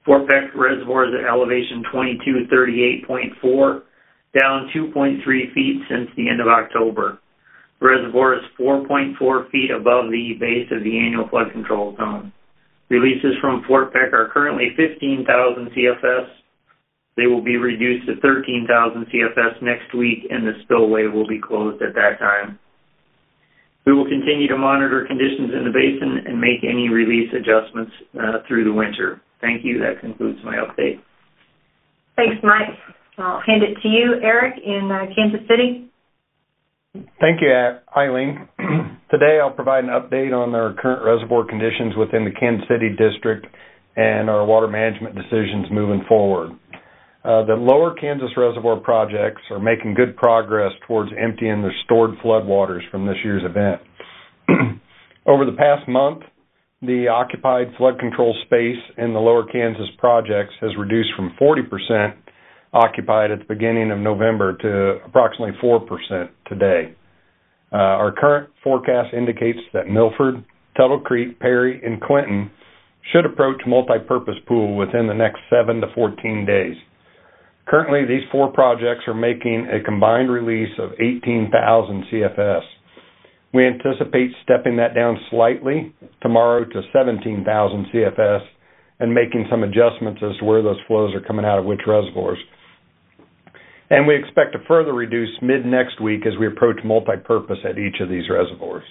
Fort 0.04 0.28
Peck 0.28 0.52
Reservoir 0.54 1.08
is 1.08 1.16
at 1.16 1.24
elevation 1.24 1.88
2238.4, 1.88 3.82
down 4.38 4.70
2.3 4.76 5.22
feet 5.54 5.82
since 5.90 6.10
the 6.16 6.30
end 6.30 6.42
of 6.42 6.48
October. 6.48 7.20
The 7.80 7.88
reservoir 7.88 8.36
is 8.36 8.44
4.4 8.60 9.50
feet 9.50 9.72
above 9.72 10.12
the 10.12 10.34
base 10.40 10.70
of 10.72 10.84
the 10.84 10.98
annual 11.00 11.28
flood 11.28 11.52
control 11.52 11.96
zone. 11.98 12.32
Releases 12.90 13.34
from 13.42 13.64
Fort 13.68 13.94
Peck 13.94 14.14
are 14.14 14.30
currently 14.34 14.70
15,000 14.76 15.72
CFS 15.72 16.28
they 17.18 17.28
will 17.28 17.44
be 17.44 17.58
reduced 17.58 18.08
to 18.08 18.16
13,000 18.22 19.06
CFS 19.08 19.62
next 19.62 19.94
week, 19.94 20.26
and 20.30 20.48
the 20.48 20.54
spillway 20.64 21.08
will 21.08 21.28
be 21.28 21.40
closed 21.40 21.82
at 21.82 21.94
that 21.96 22.20
time. 22.20 22.58
We 23.86 23.94
will 23.94 24.08
continue 24.08 24.48
to 24.48 24.58
monitor 24.58 25.06
conditions 25.06 25.52
in 25.54 25.66
the 25.66 25.72
basin 25.74 26.26
and 26.26 26.40
make 26.40 26.64
any 26.64 26.88
release 26.88 27.30
adjustments 27.34 27.92
uh, 28.16 28.48
through 28.48 28.64
the 28.64 28.74
winter. 28.74 29.22
Thank 29.42 29.66
you. 29.66 29.80
That 29.80 30.00
concludes 30.00 30.40
my 30.46 30.56
update. 30.56 31.02
Thanks, 32.16 32.38
Mike. 32.44 32.78
I'll 33.22 33.42
hand 33.46 33.64
it 33.64 33.82
to 33.82 33.88
you, 33.88 34.16
Eric, 34.24 34.56
in 34.64 34.90
uh, 34.92 35.06
Kansas 35.16 35.48
City. 35.48 35.92
Thank 37.20 37.42
you, 37.42 37.54
Eileen. 37.96 38.48
Today 39.12 39.40
I'll 39.42 39.52
provide 39.52 39.84
an 39.84 39.90
update 39.90 40.34
on 40.34 40.56
our 40.56 40.74
current 40.74 41.04
reservoir 41.06 41.46
conditions 41.46 41.96
within 41.98 42.26
the 42.26 42.32
Kansas 42.32 42.68
City 42.68 42.90
district 42.90 43.46
and 43.96 44.30
our 44.30 44.46
water 44.46 44.68
management 44.68 45.16
decisions 45.16 45.68
moving 45.72 46.04
forward. 46.08 46.52
Uh, 47.24 47.46
the 47.46 47.54
lower 47.54 47.94
Kansas 47.94 48.30
Reservoir 48.36 48.78
projects 48.78 49.42
are 49.52 49.60
making 49.60 49.94
good 49.94 50.18
progress 50.18 50.72
towards 50.88 51.12
emptying 51.22 51.62
their 51.62 51.76
stored 51.86 52.12
floodwaters 52.24 52.82
from 52.90 53.06
this 53.06 53.18
year's 53.24 53.44
event. 53.46 53.82
Over 55.28 55.46
the 55.46 55.56
past 55.56 55.88
month, 55.88 56.24
the 56.82 57.08
occupied 57.10 57.68
flood 57.78 58.00
control 58.00 58.36
space 58.46 58.82
in 58.98 59.14
the 59.14 59.20
lower 59.20 59.46
Kansas 59.46 59.88
projects 60.00 60.54
has 60.62 60.72
reduced 60.80 61.12
from 61.16 61.36
40% 61.40 62.16
occupied 62.74 63.32
at 63.32 63.40
the 63.40 63.46
beginning 63.46 63.92
of 63.92 64.00
November 64.00 64.58
to 64.58 65.06
approximately 65.06 65.54
4% 65.62 66.30
today. 66.48 66.96
Uh, 67.72 67.76
our 67.76 68.12
current 68.12 68.50
forecast 68.64 69.14
indicates 69.14 69.60
that 69.74 69.88
Milford, 69.88 70.44
Tuttle 70.76 71.00
Creek, 71.00 71.40
Perry, 71.40 71.82
and 71.84 72.02
Clinton 72.02 72.52
should 73.12 73.26
approach 73.26 73.62
multipurpose 73.68 74.46
pool 74.48 74.76
within 74.76 75.08
the 75.08 75.14
next 75.14 75.40
7 75.50 75.82
to 75.82 75.88
14 75.96 76.46
days. 76.46 76.76
Currently, 77.68 78.06
these 78.06 78.28
four 78.32 78.52
projects 78.52 79.08
are 79.08 79.14
making 79.14 79.68
a 79.72 79.84
combined 79.84 80.32
release 80.32 80.72
of 80.80 80.92
18,000 81.00 82.06
CFS. 82.12 82.62
We 83.54 83.66
anticipate 83.66 84.32
stepping 84.44 84.78
that 84.78 84.96
down 84.96 85.18
slightly 85.30 85.94
tomorrow 86.22 86.64
to 86.66 86.82
17,000 86.94 87.86
CFS 87.94 88.42
and 89.00 89.14
making 89.14 89.48
some 89.50 89.64
adjustments 89.64 90.22
as 90.24 90.38
to 90.40 90.46
where 90.46 90.62
those 90.62 90.80
flows 90.88 91.14
are 91.16 91.22
coming 91.26 91.46
out 91.46 91.60
of 91.60 91.66
which 91.66 91.82
reservoirs. 91.88 92.38
And 93.92 94.08
we 94.08 94.16
expect 94.16 94.54
to 94.54 94.60
further 94.68 94.94
reduce 94.94 95.30
mid 95.42 95.66
next 95.66 96.02
week 96.02 96.22
as 96.26 96.34
we 96.40 96.48
approach 96.48 96.78
multipurpose 96.84 97.64
at 97.64 97.78
each 97.78 98.02
of 98.02 98.10
these 98.10 98.24
reservoirs. 98.30 98.86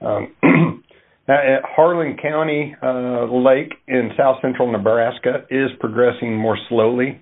Um, 0.00 0.34
at 1.28 1.62
Harlan 1.64 2.16
County 2.20 2.74
uh, 2.82 3.26
Lake 3.26 3.74
in 3.86 4.10
south 4.16 4.38
central 4.42 4.72
Nebraska 4.72 5.46
is 5.50 5.70
progressing 5.78 6.36
more 6.36 6.58
slowly 6.68 7.20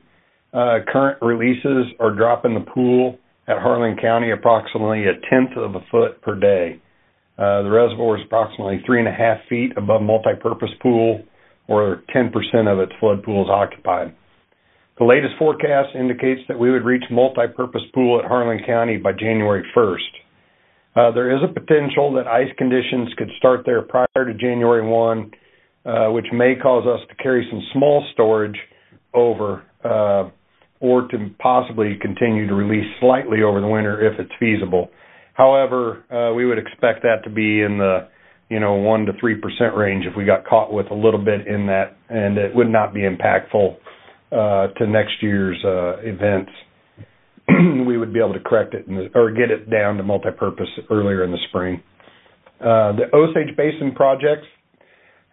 uh, 0.53 0.79
current 0.89 1.19
releases 1.23 1.93
are 2.01 2.15
dropping 2.15 2.55
the 2.55 2.71
pool 2.73 3.19
at 3.47 3.59
Harlan 3.59 3.97
County 4.01 4.33
approximately 4.33 5.05
a 5.05 5.15
tenth 5.31 5.57
of 5.57 5.75
a 5.75 5.81
foot 5.91 6.21
per 6.23 6.35
day. 6.35 6.81
Uh, 7.39 7.63
the 7.63 7.71
reservoir 7.71 8.19
is 8.19 8.25
approximately 8.27 8.83
three 8.85 8.99
and 8.99 9.09
a 9.09 9.13
half 9.13 9.39
feet 9.49 9.73
above 9.77 10.03
multipurpose 10.03 10.79
pool, 10.83 11.23
or 11.69 12.03
10% 12.15 12.33
of 12.71 12.81
its 12.81 12.93
flood 12.99 13.23
pool 13.23 13.45
is 13.45 13.49
occupied. 13.49 14.15
The 15.01 15.07
latest 15.07 15.33
forecast 15.39 15.97
indicates 15.99 16.43
that 16.49 16.59
we 16.59 16.71
would 16.71 16.85
reach 16.85 17.05
multipurpose 17.11 17.91
pool 17.95 18.21
at 18.23 18.27
Harlan 18.27 18.61
County 18.67 18.99
by 18.99 19.13
January 19.13 19.65
1st. 19.75 19.97
Uh, 20.95 21.11
there 21.13 21.35
is 21.35 21.41
a 21.43 21.49
potential 21.49 22.13
that 22.13 22.27
ice 22.27 22.53
conditions 22.59 23.09
could 23.17 23.31
start 23.39 23.63
there 23.65 23.81
prior 23.81 24.27
to 24.27 24.35
January 24.35 24.87
1, 24.87 25.31
uh, 25.87 26.09
which 26.11 26.27
may 26.35 26.55
cause 26.55 26.87
us 26.87 27.01
to 27.09 27.15
carry 27.15 27.49
some 27.51 27.63
small 27.73 28.07
storage 28.13 28.59
over 29.15 29.63
uh, 29.83 30.29
or 30.81 31.09
to 31.09 31.31
possibly 31.39 31.97
continue 31.99 32.47
to 32.47 32.55
release 32.55 32.87
slightly 33.01 33.43
over 33.43 33.63
the 33.63 33.69
winter 33.69 34.07
if 34.07 34.21
it's 34.21 34.33
feasible. 34.39 34.91
However, 35.33 36.05
uh, 36.13 36.35
we 36.35 36.45
would 36.45 36.59
expect 36.59 37.05
that 37.05 37.25
to 37.25 37.31
be 37.31 37.63
in 37.63 37.79
the 37.79 38.09
you 38.51 38.61
know 38.61 38.75
one 38.75 39.07
to 39.07 39.13
three 39.19 39.37
percent 39.37 39.75
range 39.77 40.05
if 40.05 40.15
we 40.15 40.27
got 40.27 40.45
caught 40.45 40.75
with 40.75 40.91
a 40.91 40.95
little 40.95 41.25
bit 41.25 41.47
in 41.47 41.69
that, 41.69 41.97
and 42.11 42.37
it 42.37 42.55
would 42.55 42.69
not 42.69 42.93
be 42.93 43.01
impactful 43.01 43.77
to 44.31 44.87
next 44.87 45.23
year's 45.23 45.63
uh, 45.65 45.99
events. 46.01 46.51
we 47.87 47.99
would 47.99 48.13
be 48.13 48.21
able 48.21 48.35
to 48.35 48.41
correct 48.41 48.75
it 48.75 48.87
or 49.15 49.31
get 49.31 49.51
it 49.51 49.71
down 49.71 49.97
to 49.97 50.03
multi-purpose 50.03 50.69
earlier 50.91 51.25
in 51.25 51.31
the 51.31 51.39
spring. 51.49 51.83
Uh, 52.61 52.93
the 52.93 53.05
Osage 53.15 53.57
Basin 53.57 53.93
projects 53.95 54.47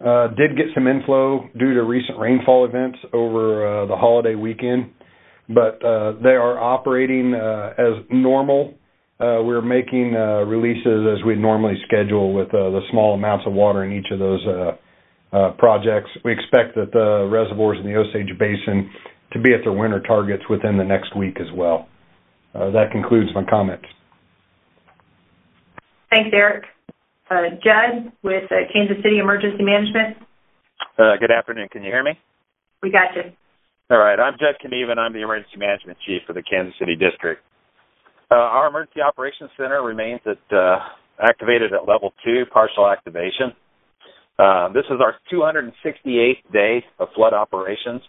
uh, 0.03 0.27
did 0.29 0.55
get 0.55 0.67
some 0.73 0.87
inflow 0.87 1.49
due 1.57 1.73
to 1.73 1.83
recent 1.83 2.17
rainfall 2.19 2.65
events 2.65 2.97
over 3.13 3.83
uh, 3.83 3.85
the 3.87 3.95
holiday 3.95 4.35
weekend, 4.35 4.91
but 5.49 5.83
uh, 5.83 6.13
they 6.23 6.35
are 6.35 6.57
operating 6.57 7.33
uh, 7.33 7.73
as 7.77 8.03
normal. 8.11 8.73
Uh, 9.19 9.41
we're 9.41 9.61
making 9.61 10.15
uh, 10.15 10.45
releases 10.45 11.17
as 11.17 11.25
we 11.25 11.35
normally 11.35 11.73
schedule 11.85 12.33
with 12.33 12.51
the 12.51 12.79
small 12.91 13.15
amounts 13.15 13.45
of 13.47 13.53
water 13.53 13.83
in 13.83 13.91
each 13.91 14.05
of 14.11 14.19
those 14.19 14.45
projects. 15.31 16.09
We 16.23 16.33
expect 16.33 16.75
that 16.75 16.91
the 16.93 17.27
reservoirs 17.31 17.79
in 17.79 17.85
the 17.85 17.97
Osage 17.97 18.37
Basin 18.39 18.89
to 19.33 19.39
be 19.39 19.53
at 19.53 19.61
their 19.63 19.73
winter 19.73 20.01
targets 20.01 20.43
within 20.49 20.77
the 20.77 20.83
next 20.83 21.15
week 21.15 21.37
as 21.39 21.47
well. 21.55 21.87
That 22.53 22.91
concludes 22.91 23.29
my 23.35 23.43
comments. 23.43 23.85
Thanks, 26.09 26.29
Eric. 26.33 26.63
Uh, 27.29 27.59
Judd 27.61 28.13
with 28.23 28.47
uh, 28.49 28.71
Kansas 28.71 28.97
City 29.03 29.19
Emergency 29.19 29.63
Management. 29.63 30.17
Uh, 30.97 31.19
good 31.19 31.31
afternoon. 31.31 31.67
Can 31.69 31.83
you 31.83 31.91
hear 31.91 32.03
me? 32.03 32.11
We 32.81 32.89
got 32.89 33.15
you. 33.15 33.33
All 33.91 33.97
right. 33.97 34.17
I'm 34.19 34.33
Judd 34.39 34.55
Knieven. 34.63 34.97
I'm 34.97 35.11
the 35.11 35.21
Emergency 35.21 35.57
Management 35.57 35.97
Chief 36.05 36.21
for 36.25 36.33
the 36.33 36.41
Kansas 36.41 36.73
City 36.79 36.95
District. 36.95 37.41
Uh, 38.31 38.35
our 38.35 38.67
Emergency 38.67 39.01
Operations 39.01 39.49
Center 39.57 39.83
remains 39.83 40.21
at 40.25 40.55
uh, 40.55 40.79
activated 41.21 41.73
at 41.73 41.87
level 41.87 42.13
two, 42.23 42.43
partial 42.51 42.87
activation. 42.87 43.51
Uh, 44.39 44.69
this 44.69 44.85
is 44.91 45.01
our 45.01 45.15
268th 45.33 46.53
day 46.53 46.85
of 46.99 47.07
flood 47.15 47.33
operations. 47.33 48.01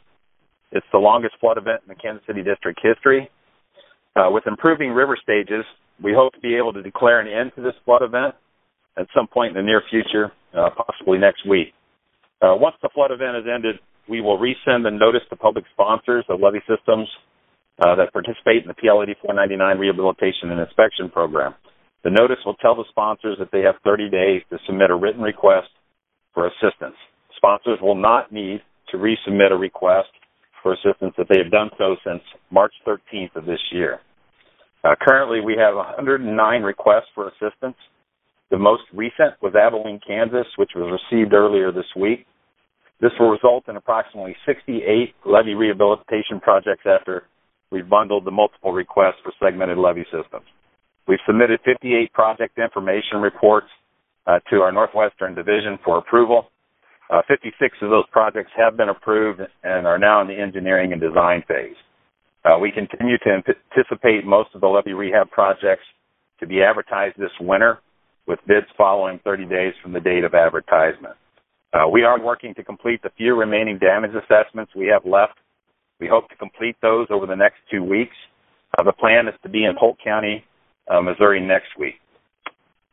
It's 0.73 0.87
the 0.93 0.99
longest 0.99 1.35
flood 1.41 1.57
event 1.57 1.81
in 1.87 1.89
the 1.89 1.95
Kansas 1.95 2.23
City 2.27 2.43
District 2.43 2.79
history. 2.83 3.31
with 4.15 4.47
improving 4.47 4.91
river 4.91 5.17
stages, 5.23 5.65
we 6.03 6.13
hope 6.13 6.35
to 6.35 6.41
be 6.41 6.57
able 6.57 6.73
to 6.73 6.83
declare 6.83 7.21
an 7.21 7.29
end 7.29 7.53
to 7.57 7.63
this 7.63 7.75
flood 7.85 8.03
event 8.03 8.35
at 8.99 9.07
some 9.15 9.27
point 9.27 9.57
in 9.57 9.63
the 9.63 9.63
near 9.63 9.83
future, 9.89 10.33
uh, 10.53 10.71
possibly 10.71 11.19
next 11.19 11.47
week. 11.47 11.73
Uh, 12.43 12.55
once 12.55 12.77
the 12.83 12.91
flood 12.95 13.11
event 13.11 13.35
has 13.35 13.45
ended, 13.47 13.77
we 14.09 14.21
will 14.21 14.39
resend 14.39 14.83
the 14.83 14.91
notice 14.91 15.23
to 15.31 15.37
public 15.37 15.65
sponsors 15.73 16.25
of 16.29 16.41
levee 16.41 16.61
systems 16.69 17.09
uh, 17.81 17.95
that 17.95 18.13
participate 18.13 18.63
in 18.63 18.69
the 18.69 18.75
PL 18.75 19.05
84-99 19.25 19.79
Rehabilitation 19.79 20.51
and 20.51 20.61
Inspection 20.61 21.09
Program. 21.09 21.55
The 22.05 22.11
notice 22.11 22.39
will 22.45 22.55
tell 22.55 22.75
the 22.75 22.85
sponsors 22.91 23.39
that 23.39 23.51
they 23.53 23.63
have 23.63 23.77
30 23.85 24.11
days 24.11 24.43
to 24.51 24.59
submit 24.67 24.91
a 24.91 24.97
written 24.97 25.23
request 25.23 25.69
for 26.39 26.47
assistance. 26.47 26.95
Sponsors 27.37 27.81
will 27.83 27.97
not 27.97 28.31
need 28.31 28.63
to 28.93 28.97
resubmit 28.97 29.51
a 29.51 29.57
request 29.57 30.09
for 30.63 30.73
assistance 30.73 31.15
if 31.19 31.27
they 31.27 31.39
have 31.43 31.51
done 31.51 31.71
so 31.77 31.97
since 32.07 32.23
March 32.53 32.73
13th 32.87 33.35
of 33.35 33.45
this 33.45 33.59
year. 33.73 33.99
Uh, 34.85 34.95
currently, 35.01 35.41
we 35.41 35.57
have 35.59 35.75
109 35.75 36.63
requests 36.63 37.11
for 37.15 37.27
assistance 37.27 37.75
the 38.51 38.59
most 38.59 38.83
recent 38.95 39.35
was 39.43 39.55
Abilene, 39.55 40.01
Kansas, 40.07 40.47
which 40.57 40.71
was 40.75 40.89
received 40.89 41.35
earlier 41.35 41.71
this 41.71 41.89
week. 41.95 42.27
This 43.01 43.13
will 43.21 43.31
result 43.31 43.69
in 43.69 43.77
approximately 43.77 44.37
68 44.47 45.15
levee 45.27 45.55
rehabilitation 45.55 46.41
projects 46.41 46.85
after 46.87 47.25
we've 47.71 47.89
bundled 47.89 48.25
the 48.25 48.31
multiple 48.31 48.73
requests 48.73 49.21
for 49.23 49.33
segmented 49.39 49.77
levee 49.77 50.05
systems. 50.05 50.47
We've 51.07 51.21
submitted 51.27 51.61
58 51.65 52.13
project 52.13 52.59
information 52.59 53.21
reports 53.21 53.69
to 54.51 54.57
our 54.61 54.73
Northwestern 54.73 55.35
Division 55.35 55.79
for 55.85 55.99
approval. 55.99 56.51
Uh, 57.11 57.23
56 57.27 57.77
of 57.83 57.91
those 57.91 58.05
projects 58.13 58.51
have 58.57 58.77
been 58.77 58.91
approved 58.91 59.41
and 59.65 59.87
are 59.87 59.99
now 59.99 60.21
in 60.21 60.29
the 60.29 60.39
engineering 60.39 60.93
and 60.93 61.01
design 61.01 61.43
phase. 61.49 61.77
Uh, 62.45 62.59
we 62.59 62.71
continue 62.71 63.17
to 63.19 63.31
anticipate 63.31 64.25
most 64.25 64.51
of 64.55 64.61
the 64.61 64.67
levee 64.67 64.93
rehab 64.93 65.31
projects 65.31 65.85
to 66.41 66.47
be 66.47 66.63
advertised 66.63 67.17
this 67.19 67.31
winter 67.41 67.79
with 68.27 68.39
bids 68.47 68.67
following 68.77 69.19
30 69.25 69.47
days 69.47 69.73
from 69.83 69.93
the 69.93 70.01
date 70.01 70.23
of 70.23 70.35
advertisement. 70.35 71.15
Uh, 71.73 71.89
we 71.91 72.03
are 72.05 72.23
working 72.23 72.55
to 72.55 72.63
complete 72.63 73.03
the 73.03 73.11
few 73.17 73.35
remaining 73.35 73.79
damage 73.79 74.13
assessments 74.15 74.73
we 74.77 74.87
have 74.87 75.05
left. 75.05 75.39
We 76.01 76.09
hope 76.09 76.29
to 76.29 76.37
complete 76.37 76.77
those 76.81 77.07
over 77.11 77.27
the 77.27 77.37
next 77.37 77.57
two 77.71 77.83
weeks. 77.83 78.17
Uh, 78.79 78.85
the 78.85 78.93
plan 78.93 79.29
is 79.29 79.35
to 79.43 79.49
be 79.49 79.65
in 79.65 79.75
Holt 79.79 79.97
County, 80.03 80.45
uh, 80.91 81.01
Missouri 81.01 81.41
next 81.41 81.69
week. 81.79 81.95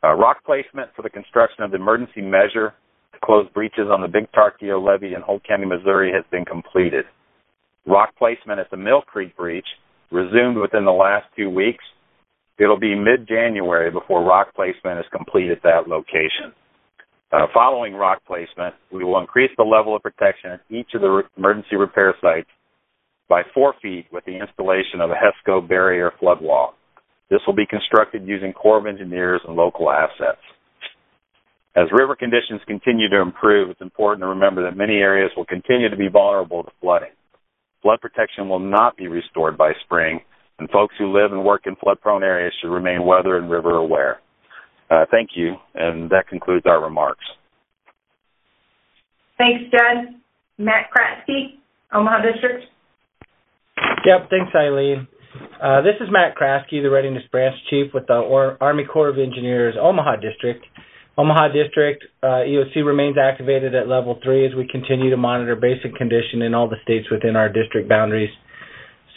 Uh, 0.05 0.13
rock 0.13 0.37
placement 0.45 0.91
for 0.95 1.01
the 1.01 1.09
construction 1.09 1.63
of 1.63 1.71
the 1.71 1.77
emergency 1.77 2.21
measure 2.21 2.75
to 3.13 3.19
close 3.23 3.47
breaches 3.53 3.87
on 3.91 4.01
the 4.01 4.07
Big 4.07 4.31
Tarkio 4.31 4.79
levee 4.79 5.15
in 5.15 5.21
Holt 5.21 5.41
County, 5.47 5.65
Missouri 5.65 6.11
has 6.13 6.23
been 6.29 6.45
completed. 6.45 7.05
Rock 7.87 8.13
placement 8.17 8.59
at 8.59 8.69
the 8.69 8.77
Mill 8.77 9.01
Creek 9.01 9.35
breach 9.35 9.65
resumed 10.11 10.57
within 10.57 10.85
the 10.85 10.91
last 10.91 11.25
two 11.35 11.49
weeks 11.49 11.83
It'll 12.57 12.79
be 12.79 12.95
mid-January 12.95 13.91
before 13.91 14.23
rock 14.23 14.55
placement 14.55 14.99
is 14.99 15.05
complete 15.11 15.51
at 15.51 15.61
that 15.63 15.87
location. 15.87 16.53
Uh, 17.31 17.47
following 17.53 17.93
rock 17.93 18.21
placement, 18.25 18.75
we 18.93 19.03
will 19.03 19.19
increase 19.19 19.51
the 19.57 19.63
level 19.63 19.95
of 19.95 20.01
protection 20.01 20.51
at 20.51 20.61
each 20.69 20.87
of 20.93 21.01
the 21.01 21.07
re- 21.07 21.23
emergency 21.37 21.75
repair 21.75 22.15
sites 22.21 22.47
by 23.27 23.41
four 23.53 23.73
feet 23.81 24.05
with 24.11 24.23
the 24.25 24.39
installation 24.39 25.01
of 25.01 25.09
a 25.09 25.15
HESCO 25.15 25.67
barrier 25.67 26.13
flood 26.19 26.41
wall. 26.41 26.75
This 27.29 27.41
will 27.47 27.55
be 27.55 27.65
constructed 27.65 28.25
using 28.25 28.53
Corps 28.53 28.79
of 28.79 28.85
Engineers 28.85 29.41
and 29.47 29.55
local 29.55 29.89
assets. 29.89 30.41
As 31.75 31.87
river 31.91 32.15
conditions 32.15 32.61
continue 32.67 33.09
to 33.09 33.21
improve, 33.21 33.69
it's 33.69 33.81
important 33.81 34.21
to 34.21 34.27
remember 34.27 34.63
that 34.63 34.77
many 34.77 34.95
areas 34.97 35.31
will 35.35 35.45
continue 35.45 35.89
to 35.89 35.97
be 35.97 36.07
vulnerable 36.07 36.63
to 36.63 36.71
flooding. 36.79 37.09
Flood 37.81 37.99
protection 38.01 38.47
will 38.47 38.59
not 38.59 38.95
be 38.95 39.07
restored 39.07 39.57
by 39.57 39.73
spring, 39.83 40.21
and 40.57 40.69
folks 40.69 40.95
who 40.97 41.11
live 41.11 41.33
and 41.33 41.43
work 41.43 41.63
in 41.65 41.75
flood-prone 41.75 42.23
areas 42.23 42.53
should 42.61 42.71
remain 42.71 43.05
weather 43.05 43.37
and 43.37 43.51
river 43.51 43.71
aware. 43.71 44.21
Uh, 44.89 45.05
thank 45.11 45.31
you, 45.35 45.55
and 45.73 46.09
that 46.11 46.27
concludes 46.29 46.65
our 46.65 46.81
remarks. 46.81 47.25
Thanks, 49.37 49.63
Judd. 49.71 50.15
Matt 50.57 50.85
Kraske, 50.95 51.57
Omaha 51.93 52.21
District. 52.31 52.63
Yep, 54.05 54.29
thanks, 54.29 54.55
Eileen. 54.55 55.07
Uh, 55.35 55.81
this 55.81 55.95
is 55.99 56.07
Matt 56.11 56.35
Kraske, 56.35 56.81
the 56.81 56.89
Readiness 56.89 57.23
Branch 57.31 57.55
Chief 57.69 57.93
with 57.93 58.07
the 58.07 58.13
Army 58.61 58.85
Corps 58.85 59.09
of 59.09 59.17
Engineers, 59.17 59.75
Omaha 59.79 60.17
District. 60.17 60.63
Omaha 61.17 61.49
District 61.49 62.03
uh, 62.23 62.43
EOC 62.43 62.85
remains 62.85 63.17
activated 63.17 63.73
at 63.73 63.87
level 63.87 64.19
three 64.23 64.45
as 64.45 64.53
we 64.55 64.67
continue 64.67 65.09
to 65.09 65.17
monitor 65.17 65.55
basic 65.55 65.95
condition 65.95 66.41
in 66.41 66.53
all 66.53 66.69
the 66.69 66.75
states 66.83 67.07
within 67.09 67.35
our 67.35 67.47
district 67.47 67.87
boundaries. 67.87 68.29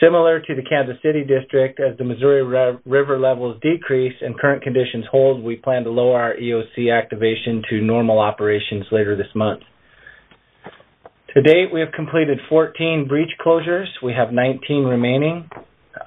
Similar 0.01 0.41
to 0.41 0.55
the 0.55 0.63
Kansas 0.63 0.97
City 1.03 1.25
district, 1.25 1.81
as 1.81 1.99
the 1.99 2.05
Missouri 2.05 2.45
River 2.45 3.19
levels 3.19 3.61
decrease 3.61 4.15
and 4.21 4.39
current 4.39 4.63
conditions 4.63 5.05
hold, 5.11 5.43
we 5.43 5.57
plan 5.57 5.83
to 5.85 5.91
lower 5.91 6.21
our 6.21 6.35
EOC 6.37 6.97
activation 6.97 7.63
to 7.71 7.81
normal 7.81 8.21
operations 8.21 8.87
later 8.93 9.17
this 9.17 9.35
month. 9.35 9.63
To 11.35 11.43
date, 11.43 11.73
we 11.75 11.81
have 11.81 11.91
completed 11.93 12.39
14 12.49 13.07
breach 13.09 13.31
closures. 13.45 13.87
We 14.03 14.13
have 14.13 14.33
19 14.33 14.85
remaining. 14.85 15.51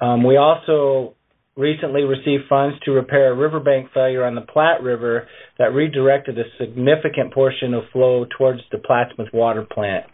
Um, 0.00 0.24
we 0.24 0.36
also 0.36 1.14
recently 1.56 2.02
received 2.02 2.44
funds 2.48 2.76
to 2.84 2.92
repair 2.92 3.32
a 3.32 3.36
riverbank 3.36 3.90
failure 3.92 4.24
on 4.24 4.34
the 4.34 4.40
Platte 4.40 4.82
River 4.82 5.28
that 5.58 5.74
redirected 5.74 6.38
a 6.38 6.44
significant 6.58 7.32
portion 7.34 7.74
of 7.74 7.84
flow 7.92 8.26
towards 8.38 8.60
the 8.70 8.78
Plattsmouth 8.78 9.32
water 9.34 9.66
plant. 9.70 10.06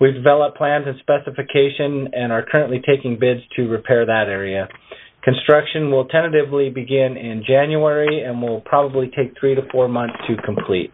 We've 0.00 0.14
developed 0.14 0.56
plans 0.56 0.86
and 0.86 0.96
specification 1.00 2.08
and 2.14 2.32
are 2.32 2.46
currently 2.48 2.80
taking 2.86 3.18
bids 3.18 3.40
to 3.56 3.68
repair 3.68 4.06
that 4.06 4.28
area. 4.28 4.68
Construction 5.24 5.90
will 5.90 6.06
tentatively 6.06 6.70
begin 6.70 7.16
in 7.16 7.42
January 7.46 8.22
and 8.22 8.40
will 8.40 8.60
probably 8.60 9.06
take 9.08 9.34
three 9.38 9.54
to 9.56 9.62
four 9.72 9.88
months 9.88 10.14
to 10.28 10.36
complete. 10.42 10.92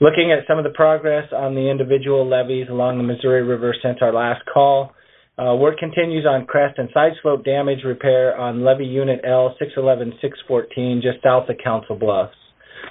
Looking 0.00 0.32
at 0.32 0.46
some 0.48 0.58
of 0.58 0.64
the 0.64 0.74
progress 0.74 1.28
on 1.32 1.54
the 1.54 1.70
individual 1.70 2.28
levees 2.28 2.68
along 2.68 2.98
the 2.98 3.04
Missouri 3.04 3.42
River 3.42 3.74
since 3.82 3.98
our 4.02 4.12
last 4.12 4.42
call, 4.52 4.92
Uh, 5.40 5.54
work 5.54 5.78
continues 5.78 6.26
on 6.26 6.44
crest 6.44 6.76
and 6.76 6.90
side 6.92 7.12
slope 7.22 7.42
damage 7.44 7.78
repair 7.82 8.36
on 8.38 8.62
levee 8.62 8.84
unit 8.84 9.20
L 9.24 9.56
611-614 9.58 11.00
just 11.00 11.22
south 11.22 11.48
of 11.48 11.56
Council 11.64 11.96
Bluffs. 11.96 12.34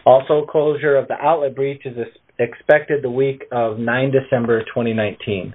Also, 0.04 0.48
closure 0.50 0.96
of 0.96 1.08
the 1.08 1.14
outlet 1.14 1.56
breach 1.56 1.82
is 1.86 1.96
expected 2.40 3.04
the 3.04 3.10
week 3.10 3.44
of 3.52 3.78
9 3.78 4.12
December 4.12 4.62
2019. 4.64 5.54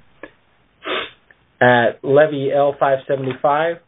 At 1.61 2.05
Levee 2.05 2.53
L575, 2.55 3.79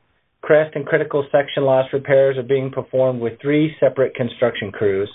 crest 0.43 0.75
and 0.75 0.85
critical 0.85 1.25
section 1.31 1.63
loss 1.63 1.87
repairs 1.93 2.37
are 2.37 2.43
being 2.43 2.71
performed 2.73 3.21
with 3.21 3.35
three 3.41 3.77
separate 3.79 4.17
construction 4.17 4.73
crews. 4.73 5.11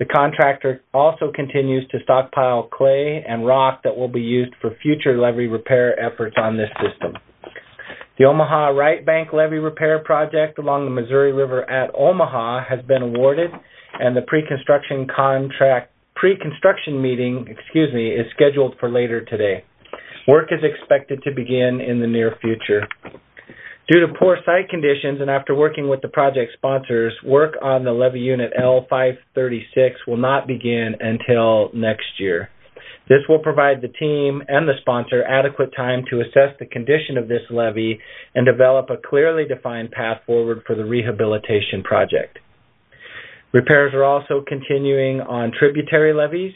The 0.00 0.04
contractor 0.04 0.82
also 0.92 1.30
continues 1.32 1.86
to 1.90 1.98
stockpile 2.02 2.64
clay 2.72 3.24
and 3.26 3.46
rock 3.46 3.82
that 3.84 3.96
will 3.96 4.08
be 4.08 4.20
used 4.20 4.54
for 4.60 4.76
future 4.82 5.16
levee 5.16 5.46
repair 5.46 5.98
efforts 6.00 6.34
on 6.38 6.56
this 6.56 6.70
system. 6.82 7.14
The 8.18 8.24
Omaha 8.24 8.68
Right 8.68 9.04
Bank 9.04 9.34
levee 9.34 9.58
repair 9.58 9.98
project 9.98 10.58
along 10.58 10.86
the 10.86 10.90
Missouri 10.90 11.32
River 11.32 11.68
at 11.68 11.90
Omaha 11.94 12.64
has 12.66 12.82
been 12.86 13.02
awarded, 13.02 13.50
and 14.00 14.16
the 14.16 14.22
pre-construction 14.22 15.06
contract 15.14 15.92
pre-construction 16.14 17.00
meeting, 17.00 17.46
excuse 17.46 17.92
me, 17.92 18.08
is 18.08 18.24
scheduled 18.34 18.74
for 18.80 18.88
later 18.88 19.22
today. 19.22 19.62
Work 20.26 20.48
is 20.50 20.60
expected 20.62 21.22
to 21.24 21.30
begin 21.30 21.80
in 21.86 22.00
the 22.00 22.06
near 22.06 22.34
future. 22.40 22.88
Due 23.86 24.00
to 24.00 24.14
poor 24.18 24.38
site 24.46 24.70
conditions 24.70 25.20
and 25.20 25.30
after 25.30 25.54
working 25.54 25.88
with 25.88 26.00
the 26.00 26.08
project 26.08 26.52
sponsors, 26.56 27.12
work 27.22 27.54
on 27.62 27.84
the 27.84 27.92
levee 27.92 28.18
unit 28.18 28.50
L536 28.58 29.90
will 30.08 30.16
not 30.16 30.46
begin 30.46 30.94
until 30.98 31.70
next 31.74 32.18
year. 32.18 32.48
This 33.08 33.20
will 33.28 33.38
provide 33.38 33.80
the 33.80 33.88
team 33.88 34.42
and 34.48 34.66
the 34.66 34.78
sponsor 34.80 35.22
adequate 35.24 35.70
time 35.76 36.04
to 36.10 36.20
assess 36.20 36.56
the 36.58 36.66
condition 36.66 37.16
of 37.16 37.28
this 37.28 37.42
levee 37.50 38.00
and 38.34 38.44
develop 38.44 38.90
a 38.90 38.96
clearly 38.96 39.44
defined 39.44 39.92
path 39.92 40.22
forward 40.26 40.62
for 40.66 40.74
the 40.74 40.84
rehabilitation 40.84 41.82
project. 41.84 42.38
Repairs 43.52 43.94
are 43.94 44.04
also 44.04 44.44
continuing 44.46 45.20
on 45.20 45.52
tributary 45.56 46.12
levees, 46.12 46.52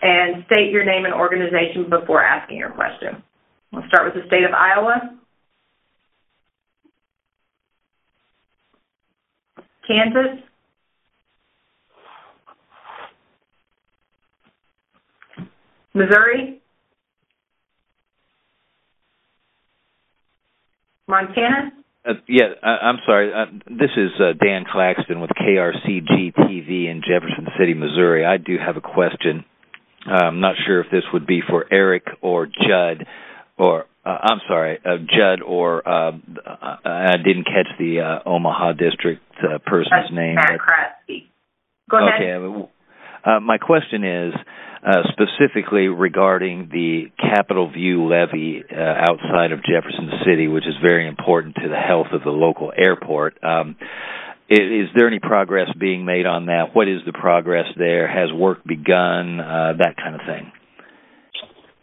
and 0.00 0.44
state 0.46 0.70
your 0.70 0.84
name 0.84 1.04
and 1.04 1.12
organization 1.12 1.90
before 1.90 2.22
asking 2.22 2.56
your 2.56 2.70
question. 2.70 3.22
We'll 3.72 3.86
start 3.88 4.06
with 4.06 4.22
the 4.22 4.26
state 4.28 4.44
of 4.44 4.52
Iowa. 4.52 5.18
Kansas. 9.88 10.44
Missouri? 15.94 16.62
Montana? 21.08 21.72
Uh, 22.08 22.12
yeah, 22.28 22.54
I, 22.62 22.90
am 22.90 22.98
sorry. 23.04 23.32
Uh, 23.32 23.46
this 23.66 23.90
is 23.96 24.10
uh, 24.20 24.32
Dan 24.42 24.64
Claxton 24.70 25.20
with 25.20 25.30
KRCG 25.30 26.34
TV 26.34 26.90
in 26.90 27.02
Jefferson 27.02 27.48
City, 27.58 27.74
Missouri. 27.74 28.24
I 28.24 28.36
do 28.36 28.56
have 28.64 28.76
a 28.76 28.80
question. 28.80 29.44
Uh, 30.06 30.14
I'm 30.14 30.40
not 30.40 30.54
sure 30.66 30.80
if 30.80 30.90
this 30.90 31.02
would 31.12 31.26
be 31.26 31.40
for 31.46 31.66
Eric 31.72 32.04
or 32.22 32.46
Judd, 32.46 33.06
or 33.58 33.86
uh, 34.06 34.18
I'm 34.22 34.40
sorry, 34.48 34.78
uh, 34.84 34.98
Judd, 34.98 35.42
or 35.42 35.86
I 35.86 37.16
didn't 37.16 37.44
catch 37.44 37.68
the 37.78 38.20
Omaha 38.24 38.72
district 38.72 39.22
person's 39.66 40.10
name. 40.12 40.36
Matt 40.36 40.58
Kratzke. 40.60 41.26
Go 41.90 41.98
ahead. 42.06 42.22
Okay. 42.22 42.68
My 43.42 43.58
question 43.58 44.04
is 44.04 44.34
uh, 44.86 45.02
specifically 45.10 45.88
regarding 45.88 46.68
the 46.70 47.06
Capital 47.18 47.70
View 47.70 48.06
levee 48.06 48.62
uh, 48.70 48.76
outside 48.78 49.50
of 49.52 49.58
Jefferson 49.64 50.08
City, 50.24 50.46
which 50.46 50.66
is 50.66 50.74
very 50.80 51.08
important 51.08 51.56
to 51.56 51.68
the 51.68 51.76
health 51.76 52.06
of 52.12 52.22
the 52.22 52.30
local 52.30 52.72
airport. 52.76 53.42
Um, 53.42 53.76
is, 54.48 54.88
there 54.96 55.08
any 55.08 55.18
progress 55.18 55.68
being 55.78 56.04
made 56.04 56.26
on 56.26 56.46
that? 56.46 56.74
What 56.74 56.88
is 56.88 57.00
the 57.04 57.12
progress 57.12 57.66
there? 57.76 58.08
Has 58.08 58.32
work 58.32 58.64
begun? 58.64 59.40
Uh, 59.40 59.72
that 59.78 59.96
kind 59.96 60.14
of 60.14 60.20
thing. 60.26 60.52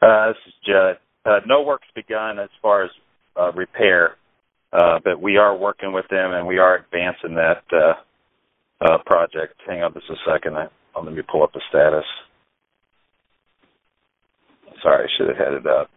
Uh, 0.01 0.27
this 0.29 0.38
is 0.47 0.53
Judd. 0.65 0.97
Uh, 1.25 1.39
no 1.45 1.63
work's 1.63 1.88
begun 1.95 2.39
as 2.39 2.49
far 2.62 2.86
as 2.86 2.91
repair, 3.53 4.15
but 4.71 5.21
we 5.21 5.38
are 5.38 5.55
working 5.55 5.91
with 5.91 6.05
them 6.10 6.31
and 6.31 6.47
we 6.47 6.60
are 6.60 6.77
advancing 6.77 7.36
that 7.36 7.63
project. 9.05 9.55
Hang 9.67 9.84
on 9.84 9.93
just 9.93 10.10
a 10.10 10.15
second. 10.25 10.55
I, 10.55 10.67
let 11.03 11.13
me 11.13 11.21
pull 11.29 11.43
up 11.43 11.53
the 11.53 11.62
status. 11.69 12.05
Sorry, 14.81 15.05
I 15.05 15.08
should 15.17 15.29
have 15.29 15.38
had 15.38 15.53
it 15.53 15.67
up. 15.67 15.89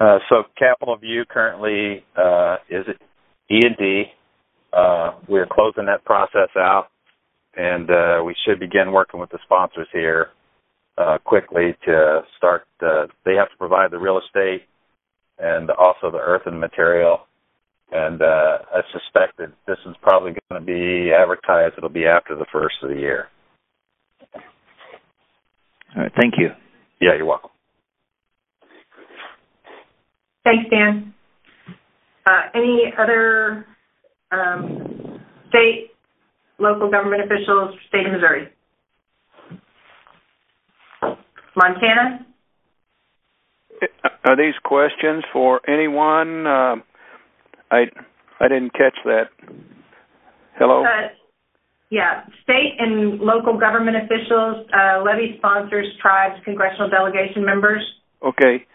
Uh, 0.00 0.18
so 0.28 0.44
Capital 0.58 0.96
View 0.96 1.24
currently 1.28 2.04
uh, 2.16 2.56
is 2.68 2.84
E 3.50 3.60
and 3.64 3.76
D. 3.78 4.04
Uh, 4.72 5.12
we're 5.28 5.46
closing 5.46 5.86
that 5.86 6.04
process 6.04 6.48
out, 6.56 6.88
and 7.56 7.90
uh, 7.90 8.22
we 8.24 8.34
should 8.44 8.58
begin 8.58 8.92
working 8.92 9.20
with 9.20 9.30
the 9.30 9.38
sponsors 9.44 9.88
here 9.92 10.30
uh, 10.98 11.18
quickly 11.24 11.76
to 11.84 12.22
start. 12.36 12.64
They 12.80 13.34
have 13.34 13.50
to 13.50 13.56
provide 13.58 13.90
the 13.90 13.98
real 13.98 14.18
estate 14.18 14.62
and 15.38 15.70
also 15.70 16.10
the 16.10 16.18
earth 16.18 16.42
and 16.46 16.58
material. 16.58 17.20
And 17.94 18.22
I 18.22 18.80
suspect 18.90 19.36
that 19.38 19.52
this 19.66 19.76
is 19.86 19.94
probably 20.00 20.32
going 20.48 20.60
to 20.60 20.66
be 20.66 21.12
advertised. 21.12 21.74
It'll 21.76 21.90
be 21.90 22.06
after 22.06 22.34
the 22.34 22.46
first 22.50 22.76
of 22.82 22.88
the 22.88 22.96
year. 22.96 23.28
All 25.94 26.02
right. 26.02 26.12
Thank 26.18 26.34
you. 26.38 26.48
Yeah, 27.00 27.16
you're 27.16 27.26
welcome. 27.26 27.50
Thanks, 30.44 30.70
Dan. 30.70 31.12
Uh, 32.26 32.42
any 32.54 32.92
other 32.98 33.66
um, 34.30 35.20
state, 35.50 35.90
local 36.58 36.90
government 36.90 37.22
officials, 37.24 37.74
state 37.88 38.06
of 38.06 38.12
Missouri? 38.12 38.48
Montana? 41.54 42.26
Are 44.24 44.36
these 44.36 44.54
questions 44.64 45.24
for 45.32 45.60
anyone? 45.68 46.46
Uh, 46.46 46.76
I 47.72 47.86
I 48.38 48.48
didn't 48.48 48.72
catch 48.74 48.96
that. 49.04 49.28
Hello. 50.58 50.84
Uh, 50.84 51.08
yeah, 51.90 52.24
state 52.42 52.76
and 52.78 53.20
local 53.20 53.58
government 53.58 53.96
officials, 53.96 54.66
uh, 54.72 55.02
levee 55.02 55.34
sponsors, 55.38 55.86
tribes, 56.00 56.40
congressional 56.44 56.88
delegation 56.88 57.44
members. 57.44 57.82
Okay. 58.22 58.66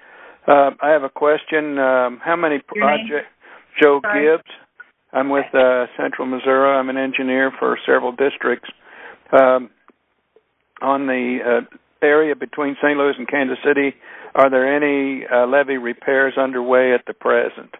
Uh, 0.47 0.71
I 0.81 0.89
have 0.89 1.03
a 1.03 1.09
question. 1.09 1.77
Um, 1.77 2.19
how 2.23 2.35
many 2.35 2.59
projects? 2.59 3.27
Joe 3.81 3.99
Sorry. 4.01 4.37
Gibbs. 4.37 4.49
I'm 5.13 5.29
with 5.29 5.45
uh, 5.53 5.85
Central 5.97 6.27
Missouri. 6.27 6.69
I'm 6.69 6.89
an 6.89 6.97
engineer 6.97 7.51
for 7.57 7.77
several 7.85 8.11
districts. 8.11 8.69
Um, 9.31 9.69
on 10.81 11.07
the 11.07 11.39
uh, 11.45 12.05
area 12.05 12.35
between 12.35 12.75
St. 12.81 12.97
Louis 12.97 13.15
and 13.17 13.27
Kansas 13.27 13.57
City, 13.65 13.95
are 14.35 14.49
there 14.49 14.75
any 14.75 15.25
uh, 15.25 15.47
levee 15.47 15.77
repairs 15.77 16.33
underway 16.37 16.93
at 16.93 17.05
the 17.07 17.13
present? 17.13 17.73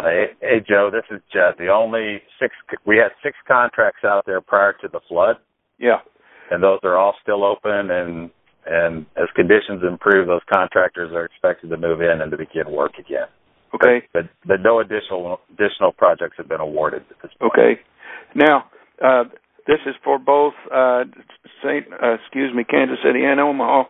Hey, 0.00 0.26
hey, 0.40 0.60
Joe, 0.66 0.90
this 0.92 1.04
is 1.10 1.20
Judd. 1.32 1.54
The 1.58 1.68
only 1.68 2.22
six 2.40 2.54
we 2.86 2.96
had 2.96 3.10
six 3.22 3.36
contracts 3.46 4.04
out 4.04 4.24
there 4.26 4.40
prior 4.40 4.72
to 4.80 4.88
the 4.88 5.00
flood, 5.08 5.36
Yeah. 5.78 6.00
and 6.50 6.62
those 6.62 6.78
are 6.84 6.96
all 6.96 7.16
still 7.22 7.44
open. 7.44 7.90
And 7.90 8.30
and 8.66 9.06
as 9.16 9.28
conditions 9.34 9.82
improve, 9.82 10.26
those 10.28 10.42
contractors 10.52 11.10
are 11.12 11.24
expected 11.24 11.70
to 11.70 11.76
move 11.76 12.00
in 12.00 12.20
and 12.20 12.30
to 12.30 12.36
begin 12.36 12.70
work 12.70 12.92
again. 12.98 13.26
Okay. 13.74 14.06
But 14.12 14.26
but 14.46 14.60
no 14.62 14.80
additional 14.80 15.40
additional 15.52 15.92
projects 15.92 16.36
have 16.36 16.48
been 16.48 16.60
awarded 16.60 17.02
at 17.10 17.16
this 17.22 17.32
point. 17.38 17.52
Okay. 17.52 17.80
Now, 18.34 18.66
uh, 19.04 19.24
this 19.66 19.80
is 19.86 19.94
for 20.04 20.18
both 20.18 20.54
uh, 20.72 21.04
Saint, 21.62 21.86
uh, 22.02 22.14
excuse 22.14 22.54
me, 22.54 22.64
Kansas 22.64 22.98
City 23.04 23.24
and 23.24 23.40
Omaha. 23.40 23.84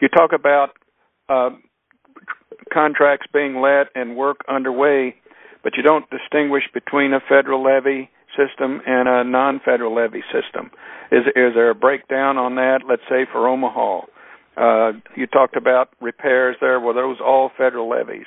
You 0.00 0.08
talk 0.08 0.32
about 0.32 0.70
uh, 1.28 1.50
contracts 2.72 3.26
being 3.32 3.60
let 3.60 3.88
and 3.94 4.16
work 4.16 4.38
underway, 4.48 5.14
but 5.62 5.76
you 5.76 5.82
don't 5.82 6.08
distinguish 6.10 6.64
between 6.72 7.12
a 7.12 7.20
federal 7.28 7.62
levee 7.62 8.10
system 8.36 8.80
and 8.86 9.08
a 9.08 9.24
non-federal 9.24 9.94
levee 9.94 10.22
system. 10.32 10.70
Is 11.10 11.26
is 11.36 11.54
there 11.54 11.70
a 11.70 11.74
breakdown 11.74 12.38
on 12.38 12.54
that? 12.56 12.80
Let's 12.88 13.02
say 13.08 13.26
for 13.30 13.46
Omaha, 13.48 14.00
uh, 14.56 14.92
you 15.16 15.26
talked 15.26 15.56
about 15.56 15.90
repairs 16.00 16.56
there. 16.60 16.80
Were 16.80 16.94
those 16.94 17.18
all 17.24 17.50
federal 17.56 17.88
levees? 17.88 18.26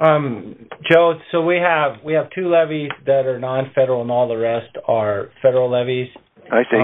Um, 0.00 0.68
Joe, 0.90 1.14
so 1.32 1.42
we 1.42 1.56
have 1.56 2.04
we 2.04 2.12
have 2.14 2.28
two 2.34 2.48
levees 2.48 2.90
that 3.06 3.26
are 3.26 3.38
non-federal, 3.38 4.02
and 4.02 4.10
all 4.10 4.28
the 4.28 4.36
rest 4.36 4.76
are 4.86 5.30
federal 5.40 5.70
levees. 5.70 6.08
I 6.52 6.62
see. 6.70 6.76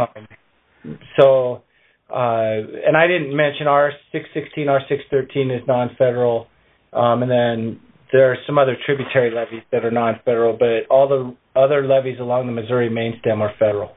Um, 0.84 0.98
so, 1.20 1.62
uh, 2.08 2.86
and 2.86 2.96
I 2.96 3.06
didn't 3.06 3.36
mention 3.36 3.66
R 3.66 3.92
six 4.12 4.24
sixteen, 4.32 4.68
R 4.68 4.80
six 4.88 5.02
thirteen 5.10 5.50
is 5.50 5.60
non-federal, 5.68 6.46
um, 6.92 7.22
and 7.22 7.30
then 7.30 7.80
there 8.12 8.30
are 8.30 8.36
some 8.46 8.58
other 8.58 8.76
tributary 8.84 9.30
levees 9.34 9.62
that 9.72 9.84
are 9.84 9.90
non-federal, 9.90 10.56
but 10.58 10.86
all 10.90 11.08
the 11.08 11.34
other 11.58 11.86
levees 11.86 12.20
along 12.20 12.46
the 12.46 12.52
Missouri 12.52 12.90
main 12.90 13.14
stem 13.20 13.40
are 13.42 13.52
federal. 13.58 13.92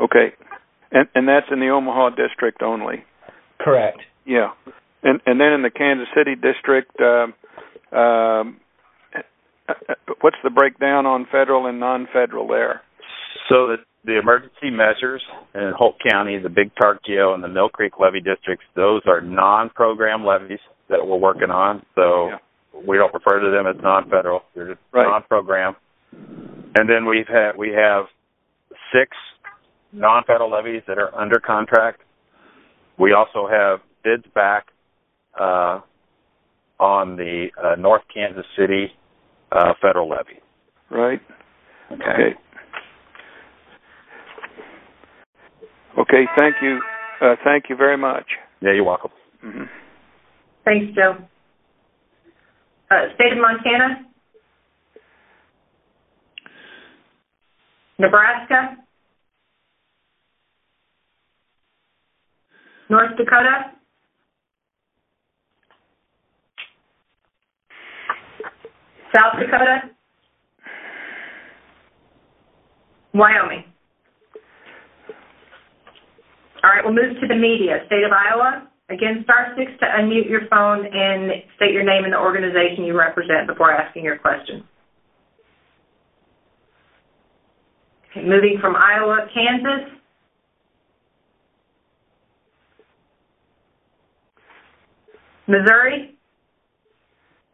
Okay, 0.00 0.32
and 0.92 1.08
and 1.14 1.28
that's 1.28 1.46
in 1.50 1.58
the 1.60 1.68
Omaha 1.68 2.10
district 2.10 2.62
only. 2.62 3.04
Correct. 3.60 3.98
Yeah, 4.24 4.52
and 5.02 5.20
and 5.26 5.40
then 5.40 5.52
in 5.52 5.62
the 5.62 5.70
Kansas 5.70 6.06
City 6.16 6.34
district, 6.34 6.92
um, 7.00 7.34
um, 7.98 8.60
uh, 9.68 9.72
uh, 9.88 9.94
what's 10.20 10.36
the 10.44 10.50
breakdown 10.50 11.04
on 11.04 11.26
federal 11.30 11.66
and 11.66 11.80
non-federal 11.80 12.46
there? 12.46 12.82
So 13.48 13.66
the 13.66 13.76
the 14.04 14.18
emergency 14.18 14.70
measures 14.70 15.22
in 15.54 15.72
Holt 15.76 15.96
County, 16.08 16.38
the 16.38 16.48
Big 16.48 16.70
Tarkio 16.80 17.34
and 17.34 17.42
the 17.42 17.48
Mill 17.48 17.68
Creek 17.68 17.94
levee 17.98 18.20
districts, 18.20 18.64
those 18.76 19.02
are 19.06 19.20
non-program 19.20 20.24
levees 20.24 20.60
that 20.88 21.04
we're 21.04 21.18
working 21.18 21.50
on. 21.50 21.84
So 21.94 22.28
Yeah. 22.28 22.38
We 22.86 22.96
don't 22.96 23.12
refer 23.12 23.40
to 23.40 23.50
them 23.50 23.66
as 23.66 23.76
non-federal; 23.82 24.42
they're 24.54 24.68
just 24.68 24.80
Right. 24.92 25.06
non-program. 25.06 25.76
And 26.12 26.88
then 26.88 27.06
we've 27.06 27.26
had 27.28 27.56
we 27.56 27.70
have 27.72 28.06
six 28.92 29.16
non-federal 29.92 30.50
levees 30.50 30.82
that 30.86 30.98
are 30.98 31.14
under 31.14 31.38
contract. 31.40 32.02
We 32.98 33.12
also 33.12 33.48
have 33.48 33.80
bids 34.04 34.24
back 34.34 34.66
uh, 35.38 35.80
on 36.78 37.16
the 37.16 37.48
uh, 37.62 37.74
North 37.76 38.02
Kansas 38.12 38.46
City 38.56 38.92
uh, 39.52 39.74
federal 39.80 40.08
levee. 40.08 40.40
Right. 40.90 41.20
Okay. 41.92 42.02
Okay. 42.02 42.34
Okay. 45.98 46.24
Thank 46.38 46.56
you. 46.62 46.80
Uh, 47.20 47.34
thank 47.44 47.64
you 47.68 47.76
very 47.76 47.96
much. 47.96 48.26
Yeah, 48.60 48.72
you're 48.72 48.84
welcome. 48.84 49.10
hmm 49.40 49.64
Thanks, 50.64 50.94
Joe. 50.94 51.16
Uh, 52.90 53.14
State 53.14 53.32
of 53.32 53.38
Montana? 53.38 54.06
Nebraska? 57.98 58.76
North 62.88 63.16
Dakota? 63.18 63.72
South 69.14 69.34
Dakota? 69.38 69.90
Wyoming? 73.12 73.64
All 76.62 76.70
right, 76.70 76.84
we'll 76.84 76.94
move 76.94 77.20
to 77.20 77.26
the 77.26 77.34
media. 77.34 77.82
State 77.86 78.04
of 78.04 78.12
Iowa? 78.12 78.67
Again, 78.90 79.20
star 79.24 79.54
six 79.56 79.70
to 79.80 79.86
unmute 79.86 80.30
your 80.30 80.48
phone 80.48 80.86
and 80.86 81.30
state 81.56 81.72
your 81.72 81.84
name 81.84 82.04
and 82.04 82.12
the 82.12 82.18
organization 82.18 82.84
you 82.84 82.98
represent 82.98 83.46
before 83.46 83.70
asking 83.70 84.04
your 84.04 84.16
question. 84.18 84.64
Moving 88.16 88.56
from 88.60 88.74
Iowa, 88.74 89.28
Kansas. 89.34 89.92
Missouri? 95.46 96.14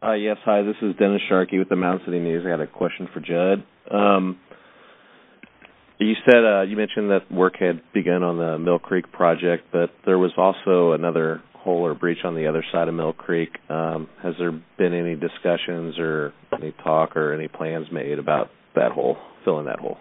Uh, 0.01 0.13
yes, 0.13 0.37
hi, 0.45 0.61
this 0.61 0.75
is 0.81 0.95
Dennis 0.97 1.21
Sharkey 1.27 1.59
with 1.59 1.69
the 1.69 1.75
Mound 1.75 2.01
City 2.05 2.19
News. 2.19 2.43
I 2.45 2.49
got 2.49 2.61
a 2.61 2.67
question 2.67 3.07
for 3.13 3.19
Judd. 3.19 3.63
Um, 3.91 4.39
you 5.99 6.13
said 6.25 6.43
uh, 6.43 6.61
you 6.61 6.75
mentioned 6.75 7.11
that 7.11 7.31
work 7.31 7.55
had 7.59 7.81
begun 7.93 8.23
on 8.23 8.37
the 8.37 8.57
Mill 8.57 8.79
Creek 8.79 9.11
project, 9.11 9.65
but 9.71 9.91
there 10.05 10.17
was 10.17 10.31
also 10.37 10.91
another 10.93 11.41
hole 11.53 11.85
or 11.85 11.95
breach 11.95 12.19
on 12.23 12.35
the 12.35 12.47
other 12.47 12.63
side 12.71 12.87
of 12.87 12.93
Mill 12.93 13.13
Creek. 13.13 13.49
Um, 13.69 14.07
has 14.21 14.35
there 14.37 14.51
been 14.77 14.93
any 14.93 15.15
discussions 15.15 15.97
or 15.97 16.33
any 16.53 16.73
talk 16.83 17.15
or 17.15 17.33
any 17.33 17.47
plans 17.47 17.87
made 17.91 18.19
about 18.19 18.49
that 18.75 18.91
hole, 18.91 19.17
filling 19.43 19.65
that 19.65 19.79
hole? 19.79 19.97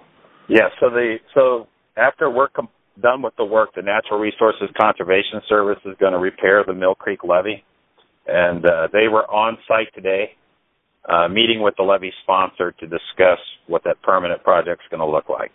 Yeah. 0.48 0.68
So 0.80 0.90
the 0.90 1.16
so 1.35 1.68
after 1.96 2.28
we're 2.28 2.48
com- 2.48 2.68
done 3.00 3.22
with 3.22 3.35
the 3.37 3.44
work, 3.44 3.70
the 3.74 3.83
Natural 3.83 4.18
Resources 4.18 4.68
Conservation 4.78 5.40
Service 5.48 5.78
is 5.85 5.96
going 5.98 6.12
to 6.12 6.18
repair 6.18 6.64
the 6.66 6.74
Mill 6.74 6.94
Creek 6.94 7.24
levee, 7.24 7.64
and 8.26 8.64
uh, 8.64 8.88
they 8.92 9.09
were 9.09 9.28
on 9.30 9.57
site 9.66 9.92
today, 9.94 10.33
uh, 11.09 11.28
meeting 11.28 11.62
with 11.62 11.74
the 11.76 11.83
levee 11.83 12.12
sponsor 12.22 12.72
to 12.72 12.87
discuss 12.87 13.38
what 13.66 13.85
that 13.85 14.02
permanent 14.02 14.42
project 14.42 14.83
is 14.85 14.90
going 14.90 15.00
to 15.00 15.11
look 15.11 15.28
like. 15.28 15.50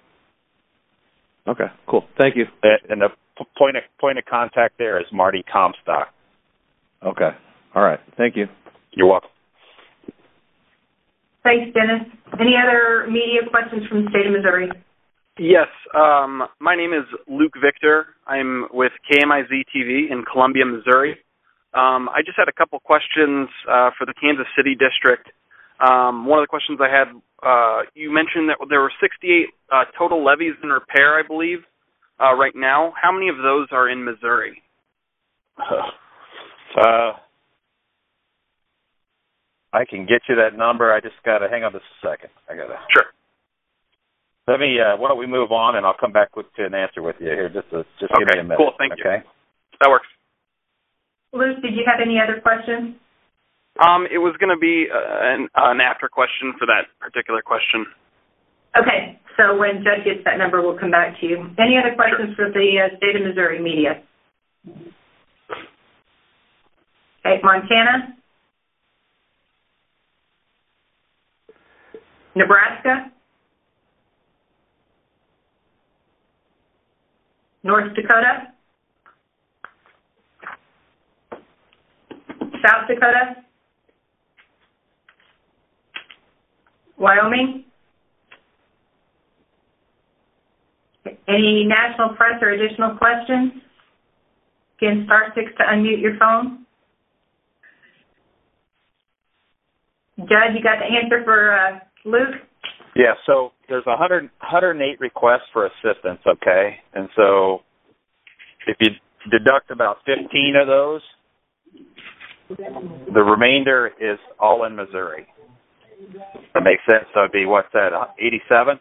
Okay, 1.50 1.66
cool. 1.88 2.06
Thank 2.18 2.36
you. 2.36 2.46
And 2.62 2.80
and 2.90 3.02
the 3.02 3.10
point 3.58 3.76
of 3.76 3.84
point 4.00 4.20
of 4.20 4.26
contact 4.26 4.78
there 4.78 5.00
is 5.00 5.08
Marty 5.12 5.44
Comstock. 5.52 6.10
Okay. 7.04 7.32
All 7.74 7.82
right. 7.82 8.00
Thank 8.18 8.36
you. 8.36 8.46
You're 8.92 9.08
welcome. 9.08 9.30
Thanks, 11.44 11.74
Dennis. 11.74 12.06
Any 12.40 12.54
other 12.56 13.08
media 13.10 13.50
questions 13.50 13.88
from 13.88 14.04
the 14.06 14.10
state 14.12 14.28
of 14.28 14.34
Missouri? 14.34 14.70
Yes, 15.40 15.68
um, 15.96 16.44
my 16.60 16.76
name 16.76 16.92
is 16.92 17.08
Luke 17.28 17.54
Victor. 17.64 18.08
I'm 18.28 18.68
with 18.74 18.92
KMIZ 19.10 19.64
TV 19.74 20.12
in 20.12 20.26
Columbia, 20.30 20.66
Missouri. 20.66 21.18
Um, 21.74 22.10
I 22.10 22.22
just 22.26 22.36
had 22.38 22.50
a 22.50 22.52
couple 22.52 22.78
questions 22.82 23.48
uh, 23.64 23.92
for 23.98 24.06
the 24.06 24.14
Kansas 24.20 24.48
City 24.58 24.76
district. 24.76 25.32
Um, 25.80 26.26
one 26.26 26.39
of 26.39 26.44
the 26.44 26.48
questions 26.48 26.80
I 26.82 26.89
had, 26.89 27.08
uh, 27.42 27.84
you 27.94 28.12
mentioned 28.12 28.50
that 28.50 28.58
there 28.70 28.82
were 28.82 28.92
68 29.02 29.48
uh, 29.72 29.84
total 29.98 30.24
levees 30.24 30.54
in 30.62 30.70
repair, 30.70 31.18
I 31.18 31.24
believe, 31.26 31.60
uh, 32.20 32.34
right 32.36 32.54
now. 32.56 32.94
How 33.02 33.12
many 33.12 33.30
of 33.30 33.38
those 33.38 33.68
are 33.72 33.89
in 33.89 34.04
Missouri? 34.04 34.62
Uh, 36.80 37.13
I 39.74 39.86
can 39.89 40.06
get 40.06 40.22
you 40.30 40.36
that 40.36 40.56
number. 40.56 40.94
I 40.94 41.00
just 41.02 41.15
got 41.26 41.39
to 41.39 41.50
hang 41.50 41.63
on 41.63 41.72
just 41.74 41.84
a 42.04 42.08
second. 42.08 42.30
I 42.48 42.56
got 42.56 42.68
to. 42.68 42.78
Sure. 42.94 43.06
Let 44.48 44.60
me. 44.60 44.78
Uh, 44.80 44.96
why 44.98 45.10
don't 45.10 45.18
we 45.18 45.26
move 45.26 45.52
on, 45.52 45.76
and 45.76 45.86
I'll 45.86 45.98
come 46.00 46.12
back 46.12 46.36
with 46.36 46.46
to 46.58 46.65
an 46.65 46.76
answer 46.76 47.02
with 47.02 47.15
you 47.20 47.26
here. 47.26 47.50
Just 47.50 47.68
a, 47.74 47.84
just 48.00 48.13
give 48.13 48.28
Okay, 48.28 48.36
me 48.38 48.39
a 48.42 48.44
minute. 48.44 48.58
cool, 48.58 48.74
thank 48.78 48.94
you. 48.98 49.04
okay? 49.04 49.26
That 49.82 49.89
works. 49.89 50.06
Luke, 51.34 51.62
did 51.62 51.74
you 51.74 51.84
have 51.86 52.00
any 52.06 52.20
other 52.22 52.39
questions? 52.39 52.96
Um, 53.80 54.08
it 54.12 54.18
was 54.18 54.36
going 54.39 54.52
to 54.52 54.60
be 54.60 54.88
uh, 54.92 54.98
an, 55.00 55.48
an 55.56 55.80
after 55.80 56.10
question 56.10 56.54
for 56.60 56.65
that 56.68 56.92
particular 57.00 57.42
question. 57.42 57.86
Okay, 58.78 59.20
so 59.38 59.58
when 59.58 59.84
Judd 59.84 60.04
gets 60.04 60.20
that 60.26 60.38
number, 60.38 60.62
we'll 60.62 60.78
come 60.78 60.92
back 60.92 61.20
to 61.22 61.26
you. 61.26 61.38
Any 61.58 61.78
other 61.80 61.96
questions 61.96 62.36
for 62.36 62.52
the 62.52 62.76
uh, 62.76 62.98
state 62.98 63.15
of 63.15 63.24
Missouri 63.24 63.62
media? 63.62 64.04
Okay, 67.26 67.39
Montana? 67.42 68.15
Nebraska? 72.36 73.12
North 77.63 77.96
Dakota? 77.96 78.54
South 82.62 82.88
Dakota? 82.88 83.49
Wyoming? 87.00 87.64
Any 91.28 91.66
national 91.66 92.16
press 92.16 92.42
or 92.42 92.50
additional 92.50 92.98
questions? 92.98 93.54
Again, 94.78 95.04
star 95.06 95.34
six 95.36 95.52
to 95.58 95.64
unmute 95.64 96.02
your 96.02 96.18
phone. 96.18 96.66
Judd, 100.20 100.56
you 100.56 100.62
got 100.62 100.80
the 100.80 100.96
answer 101.02 101.24
for 101.24 101.54
uh, 101.54 101.80
Luke? 102.06 102.36
Yeah, 102.96 103.14
so 103.26 103.52
there's 103.70 103.86
100, 103.86 104.24
108 104.24 105.00
requests 105.00 105.48
for 105.54 105.68
assistance, 105.68 106.20
okay? 106.28 106.78
And 106.94 107.08
so 107.16 107.60
if 108.68 108.78
you 108.82 108.90
deduct 109.32 109.72
about 109.72 109.98
15 110.06 110.56
of 110.62 110.68
those, 110.68 111.02
the 112.58 113.22
remainder 113.22 113.92
is 114.00 114.18
all 114.40 114.66
in 114.66 114.76
Missouri. 114.76 115.28
That 116.54 116.64
makes 116.64 116.82
sense. 116.90 117.06
So 117.14 117.22
it'd 117.22 117.32
be, 117.32 117.46
what's 117.46 117.68
that, 117.74 117.92
87? 118.20 118.80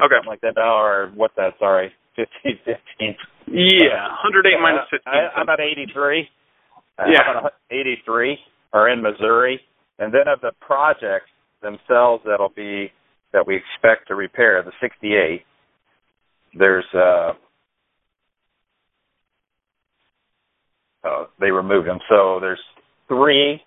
Okay. 0.00 0.14
Something 0.14 0.28
like 0.28 0.40
that 0.42 0.58
or 0.58 1.12
what's 1.14 1.34
that, 1.36 1.54
sorry, 1.58 1.92
15, 2.16 2.58
15. 2.64 3.16
Yeah, 3.48 4.08
108 4.22 4.60
minus 4.60 4.86
15. 4.90 5.12
I'm 5.36 5.42
about 5.42 5.60
83. 5.60 6.28
Yeah. 6.98 7.38
About 7.38 7.52
83 7.70 8.38
are 8.72 8.88
in 8.88 9.02
Missouri. 9.02 9.60
And 9.98 10.12
then 10.12 10.28
of 10.28 10.40
the 10.40 10.52
projects 10.60 11.30
themselves 11.62 12.22
that'll 12.26 12.52
be, 12.54 12.92
that 13.32 13.46
we 13.46 13.56
expect 13.56 14.08
to 14.08 14.14
repair, 14.14 14.62
the 14.62 14.72
68, 14.80 15.42
there's, 16.58 16.84
uh, 16.94 17.32
uh, 21.04 21.24
they 21.40 21.50
removed 21.50 21.88
them. 21.88 21.98
So 22.08 22.38
there's 22.40 22.60
three. 23.08 23.60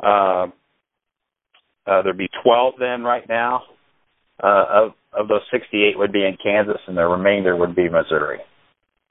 Uh, 0.00 0.46
uh, 1.86 2.02
there'd 2.02 2.18
be 2.18 2.30
12 2.42 2.74
then 2.78 3.02
right 3.02 3.28
now. 3.28 3.62
Uh, 4.42 4.64
of 4.70 4.92
of 5.12 5.28
those 5.28 5.42
68 5.52 5.98
would 5.98 6.12
be 6.12 6.24
in 6.24 6.36
Kansas, 6.42 6.80
and 6.86 6.96
the 6.96 7.04
remainder 7.04 7.54
would 7.54 7.76
be 7.76 7.88
Missouri. 7.88 8.38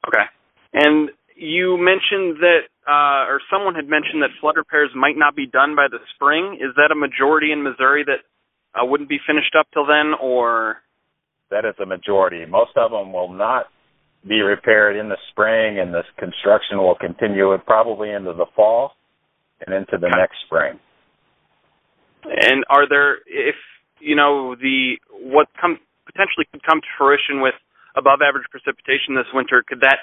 Okay. 0.08 0.26
And 0.74 1.12
you 1.36 1.78
mentioned 1.78 2.42
that, 2.42 2.70
uh, 2.88 3.30
or 3.30 3.40
someone 3.52 3.76
had 3.76 3.88
mentioned 3.88 4.22
that 4.24 4.30
flood 4.42 4.58
repairs 4.58 4.90
might 4.96 5.18
not 5.18 5.36
be 5.36 5.46
done 5.46 5.76
by 5.76 5.88
the 5.92 6.00
spring. 6.16 6.58
Is 6.60 6.74
that 6.76 6.92
a 6.92 6.96
majority 6.96 7.52
in 7.52 7.64
Missouri 7.64 8.04
that 8.06 8.26
uh, 8.74 8.86
wouldn't 8.86 9.10
be 9.10 9.20
finished 9.28 9.56
up 9.58 9.68
till 9.74 9.86
then, 9.86 10.14
or? 10.20 10.78
That 11.52 11.66
is 11.66 11.76
a 11.82 11.86
majority. 11.86 12.46
Most 12.46 12.72
of 12.76 12.92
them 12.92 13.14
will 13.14 13.32
not 13.32 13.66
be 14.28 14.42
repaired 14.42 14.98
in 14.98 15.10
the 15.10 15.18
spring, 15.32 15.80
and 15.80 15.94
this 15.94 16.06
construction 16.18 16.78
will 16.78 16.96
continue 16.96 17.56
probably 17.66 18.12
into 18.12 18.34
the 18.34 18.46
fall 18.56 18.94
and 19.66 19.76
into 19.76 19.98
the 20.00 20.10
next 20.10 20.38
spring. 20.46 20.80
And 22.24 22.64
are 22.70 22.88
there, 22.88 23.18
if 23.26 23.56
you 24.00 24.16
know 24.16 24.56
the 24.56 24.96
what 25.12 25.48
come 25.60 25.80
potentially 26.06 26.46
could 26.52 26.64
come 26.64 26.82
to 26.82 26.88
fruition 26.98 27.42
with 27.42 27.56
above 27.96 28.20
average 28.22 28.46
precipitation 28.50 29.16
this 29.16 29.28
winter, 29.34 29.64
could 29.68 29.82
that 29.82 30.00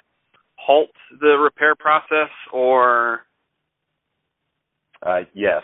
halt 0.56 0.90
the 1.20 1.36
repair 1.38 1.74
process 1.74 2.30
or? 2.52 3.20
Uh, 5.02 5.20
yes. 5.34 5.62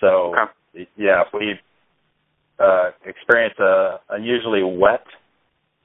So 0.00 0.34
okay. 0.34 0.88
yeah, 0.96 1.22
if 1.22 1.28
we 1.32 1.54
uh, 2.58 2.90
experience 3.06 3.54
a 3.58 4.00
unusually 4.10 4.62
wet 4.62 5.04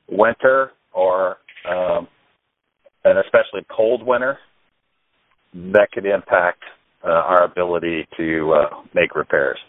winter 0.09 0.71
or 0.93 1.37
um, 1.69 2.07
an 3.05 3.17
especially 3.17 3.65
cold 3.69 4.03
winter, 4.05 4.37
that 5.53 5.89
could 5.91 6.05
impact 6.05 6.63
uh, 7.03 7.09
our 7.09 7.43
ability 7.43 8.07
to 8.17 8.53
uh, 8.53 8.81
make 8.93 9.15
repairs. 9.15 9.59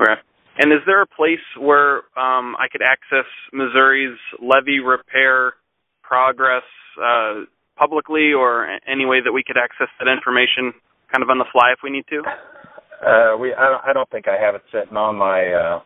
Okay. 0.00 0.20
And 0.58 0.72
is 0.72 0.80
there 0.86 1.02
a 1.02 1.06
place 1.06 1.44
where 1.60 1.96
um, 2.16 2.56
I 2.56 2.68
could 2.70 2.82
access 2.82 3.28
Missouri's 3.52 4.18
levee 4.40 4.80
repair 4.80 5.52
progress 6.02 6.64
uh, 7.02 7.44
publicly, 7.76 8.32
or 8.32 8.66
any 8.88 9.04
way 9.04 9.20
that 9.22 9.32
we 9.32 9.42
could 9.46 9.58
access 9.58 9.88
that 9.98 10.08
information, 10.08 10.72
kind 11.12 11.22
of 11.22 11.28
on 11.28 11.38
the 11.38 11.44
fly, 11.52 11.72
if 11.72 11.80
we 11.84 11.90
need 11.90 12.06
to? 12.08 12.22
Uh, 13.04 13.36
we 13.36 13.52
I 13.52 13.68
don't, 13.68 13.84
I 13.84 13.92
don't 13.92 14.08
think 14.08 14.28
I 14.28 14.40
have 14.40 14.54
it 14.54 14.62
sitting 14.72 14.96
on 14.96 15.16
my 15.16 15.52
uh, 15.52 15.80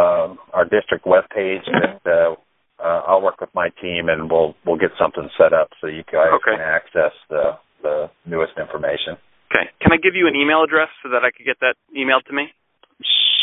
um, 0.00 0.38
our 0.54 0.64
district 0.64 1.06
web 1.06 1.24
page, 1.28 1.60
but 1.68 2.10
uh, 2.10 2.34
uh, 2.82 3.02
I'll 3.06 3.20
work 3.20 3.40
with 3.40 3.50
my 3.54 3.68
team 3.82 4.08
and 4.08 4.30
we'll 4.30 4.54
we'll 4.64 4.78
get 4.78 4.90
something 4.98 5.28
set 5.36 5.52
up 5.52 5.68
so 5.80 5.86
you 5.86 6.02
guys 6.10 6.32
okay. 6.40 6.56
can 6.56 6.60
access 6.60 7.12
the 7.28 7.58
the 7.82 8.10
newest 8.24 8.54
information. 8.56 9.20
Okay. 9.52 9.68
Can 9.82 9.92
I 9.92 10.00
give 10.00 10.14
you 10.14 10.26
an 10.26 10.34
email 10.34 10.64
address 10.64 10.88
so 11.02 11.10
that 11.10 11.24
I 11.24 11.30
could 11.30 11.44
get 11.44 11.60
that 11.60 11.76
emailed 11.92 12.24
to 12.28 12.32
me? 12.32 12.48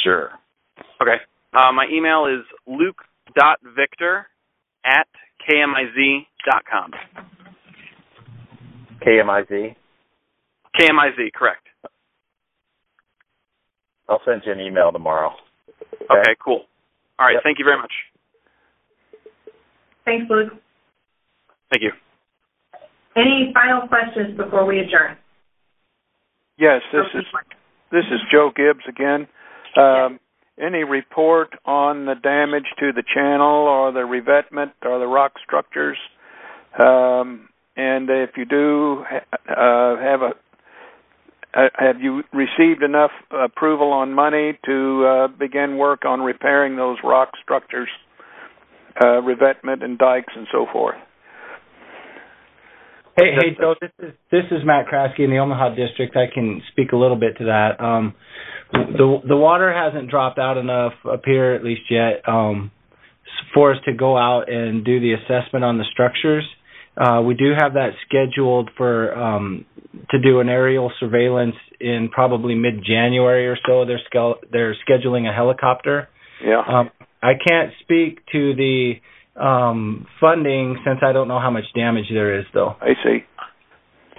Sure. 0.04 0.32
Okay. 1.02 1.18
Uh, 1.54 1.72
my 1.72 1.86
email 1.92 2.26
is 2.26 2.46
luke.victor 2.68 4.28
at 4.86 5.08
kmiz.com. 5.50 6.92
KMIZ? 9.06 9.76
KMIZ, 10.80 11.34
correct. 11.34 11.68
I'll 14.08 14.22
send 14.26 14.42
you 14.46 14.52
an 14.52 14.60
email 14.60 14.92
tomorrow. 14.92 15.32
Okay, 15.94 16.20
okay 16.20 16.36
cool. 16.44 16.66
All 17.18 17.26
right, 17.28 17.34
yep. 17.34 17.44
thank 17.44 17.60
you 17.60 17.66
very 17.66 17.78
much. 17.78 17.92
Thanks, 20.06 20.26
Luke. 20.30 20.54
Thank 21.70 21.84
you. 21.84 21.92
Any 23.16 23.52
final 23.54 23.88
questions 23.88 24.38
before 24.38 24.66
we 24.66 24.80
adjourn? 24.80 25.18
Yes, 26.58 26.82
this 26.92 27.06
is 27.14 27.26
this 27.92 28.06
is 28.12 28.20
Joe 28.32 28.52
Gibbs 28.56 28.86
again. 28.88 29.28
Um, 29.78 30.20
any 30.62 30.84
report 30.84 31.50
on 31.66 32.06
the 32.06 32.16
damage 32.16 32.66
to 32.80 32.92
the 32.92 33.04
channel 33.14 33.68
or 33.68 33.92
the 33.92 34.06
revetment 34.06 34.74
or 34.84 35.00
the 35.00 35.08
rock 35.08 35.34
structures? 35.46 35.98
Um, 36.78 37.50
and 37.78 38.10
if 38.10 38.32
you 38.36 38.46
do 38.46 39.06
uh, 39.50 39.98
have 39.98 40.22
a 40.22 40.34
have 41.54 42.00
you 42.00 42.22
received 42.32 42.84
enough 42.84 43.12
approval 43.32 43.92
on 43.92 44.14
money 44.14 44.60
to 44.66 45.06
uh, 45.06 45.28
begin 45.28 45.78
work 45.78 46.06
on 46.06 46.22
repairing 46.22 46.76
those 46.76 46.98
rock 47.04 47.32
structures, 47.42 47.90
uh, 49.04 49.22
revetment 49.22 49.82
and 49.82 49.98
dikes 49.98 50.34
and 50.36 50.46
so 50.52 50.68
forth? 50.72 50.98
Hey, 53.20 53.34
hey, 53.36 53.58
Joe. 53.60 53.76
This 53.82 53.92
is 54.00 54.14
this 54.32 54.46
is 54.52 54.60
Matt 54.64 54.86
Kraske 54.88 55.20
in 55.20 55.30
the 55.30 55.40
Omaha 55.40 55.76
district. 55.76 56.16
I 56.16 56.34
can 56.34 56.62
speak 56.72 56.94
a 56.94 56.96
little 56.96 57.18
bit 57.18 57.38
to 57.40 57.46
that. 57.46 57.84
Um, 57.84 58.16
the 58.72 59.22
the 59.28 59.36
water 59.36 59.74
hasn't 59.74 60.10
dropped 60.10 60.40
out 60.40 60.58
enough 60.58 60.94
up 61.04 61.24
here 61.26 61.54
at 61.54 61.64
least 61.64 61.82
yet 61.90 62.22
um, 62.28 62.72
for 63.54 63.74
us 63.74 63.78
to 63.86 63.94
go 63.94 64.18
out 64.18 64.50
and 64.50 64.86
do 64.86 65.02
the 65.02 65.14
assessment 65.14 65.66
on 65.66 65.78
the 65.78 65.84
structures. 65.92 66.46
Uh, 66.96 67.22
we 67.22 67.34
do 67.34 67.52
have 67.60 67.74
that 67.74 67.90
scheduled 68.08 68.70
for 68.78 69.14
um, 69.18 69.66
to 70.12 70.20
do 70.20 70.40
an 70.40 70.48
aerial 70.48 70.90
surveillance 71.00 71.56
in 71.82 72.10
probably 72.12 72.56
mid 72.56 72.86
January 72.86 73.48
or 73.48 73.58
so. 73.68 73.84
They're 73.86 74.00
they're 74.50 74.76
scheduling 74.88 75.30
a 75.30 75.34
helicopter. 75.34 76.08
Yeah. 76.42 76.62
Um, 76.66 76.90
I 77.22 77.34
can't 77.34 77.74
speak 77.82 78.20
to 78.32 78.56
the 78.56 78.94
um, 79.40 80.06
funding 80.20 80.78
since 80.86 81.00
I 81.02 81.12
don't 81.12 81.28
know 81.28 81.40
how 81.40 81.52
much 81.52 81.66
damage 81.76 82.06
there 82.12 82.40
is, 82.40 82.46
though. 82.54 82.76
I 82.82 82.94
see. 83.04 83.20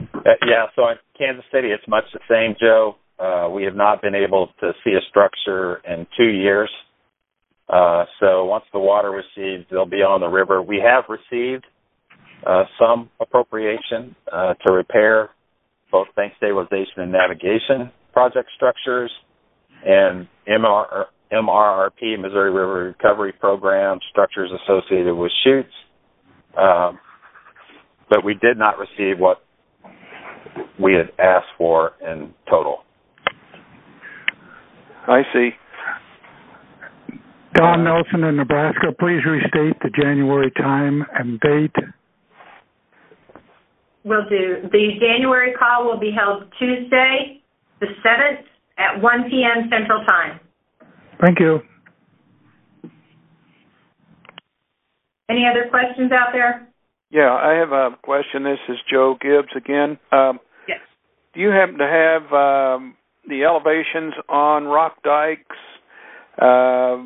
Uh, 0.00 0.30
yeah. 0.46 0.66
So 0.76 0.88
in 0.88 0.96
Kansas 1.18 1.44
City, 1.52 1.68
it's 1.68 1.86
much 1.86 2.04
the 2.12 2.20
same, 2.28 2.56
Joe. 2.58 2.96
Uh, 3.18 3.50
we 3.50 3.64
have 3.64 3.76
not 3.76 4.00
been 4.00 4.14
able 4.14 4.48
to 4.60 4.72
see 4.82 4.92
a 4.92 5.04
structure 5.10 5.76
in 5.86 6.06
two 6.16 6.28
years. 6.28 6.70
Uh, 7.68 8.04
so 8.18 8.46
once 8.46 8.64
the 8.72 8.78
water 8.78 9.10
recedes, 9.10 9.66
they'll 9.70 9.84
be 9.86 10.02
on 10.02 10.20
the 10.20 10.26
river. 10.26 10.62
We 10.62 10.82
have 10.84 11.04
received 11.08 11.66
uh, 12.46 12.64
some 12.78 13.10
appropriation 13.20 14.16
uh, 14.32 14.54
to 14.66 14.72
repair 14.72 15.30
both 15.92 16.08
bank 16.16 16.32
stabilization 16.38 16.98
and 16.98 17.12
navigation 17.12 17.90
project 18.12 18.48
structures 18.56 19.10
and 19.84 20.26
MR, 20.48 21.04
MRRP, 21.32 22.20
Missouri 22.20 22.50
River 22.50 22.84
Recovery 22.84 23.32
Program, 23.32 23.98
structures 24.10 24.50
associated 24.64 25.14
with 25.14 25.30
chutes. 25.44 25.72
Um, 26.58 26.98
but 28.08 28.24
we 28.24 28.34
did 28.34 28.58
not 28.58 28.74
receive 28.78 29.18
what 29.18 29.38
we 30.78 30.94
had 30.94 31.10
asked 31.18 31.52
for 31.56 31.92
in 32.00 32.34
total. 32.50 32.78
I 35.06 35.22
see. 35.32 35.50
Don 37.54 37.84
Nelson 37.84 38.24
in 38.24 38.36
Nebraska, 38.36 38.88
please 38.98 39.20
restate 39.26 39.80
the 39.82 39.90
January 39.90 40.50
time 40.52 41.04
and 41.14 41.38
date. 41.40 41.74
Will 44.04 44.24
do. 44.28 44.68
The 44.72 44.88
January 45.00 45.52
call 45.58 45.84
will 45.84 45.98
be 45.98 46.10
held 46.10 46.44
Tuesday, 46.58 47.42
the 47.80 47.86
7th 48.04 48.44
at 48.78 49.02
1 49.02 49.24
p.m. 49.28 49.68
Central 49.70 50.04
Time. 50.06 50.40
Thank 51.20 51.38
you. 51.40 51.60
Any 55.28 55.44
other 55.48 55.68
questions 55.70 56.10
out 56.12 56.30
there? 56.32 56.66
Yeah, 57.10 57.32
I 57.32 57.54
have 57.54 57.72
a 57.72 57.96
question. 58.02 58.44
This 58.44 58.58
is 58.68 58.78
Joe 58.90 59.16
Gibbs 59.20 59.52
again. 59.56 59.98
Um, 60.12 60.40
yes. 60.66 60.78
do 61.34 61.40
you 61.40 61.50
happen 61.50 61.78
to 61.78 61.86
have 61.86 62.22
um, 62.32 62.96
the 63.28 63.44
elevations 63.44 64.14
on 64.28 64.64
rock 64.64 65.02
dikes? 65.02 65.56
Uh, 66.40 67.02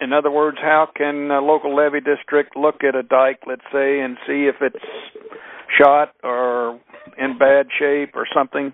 in 0.00 0.12
other 0.12 0.30
words, 0.30 0.58
how 0.60 0.88
can 0.96 1.30
a 1.30 1.40
local 1.40 1.74
levee 1.74 2.00
district 2.00 2.56
look 2.56 2.82
at 2.82 2.94
a 2.94 3.02
dike, 3.02 3.40
let's 3.46 3.64
say, 3.72 4.00
and 4.00 4.16
see 4.26 4.48
if 4.48 4.56
it's 4.60 4.84
shot 5.80 6.12
or 6.22 6.80
in 7.18 7.38
bad 7.38 7.66
shape 7.78 8.10
or 8.14 8.26
something? 8.34 8.72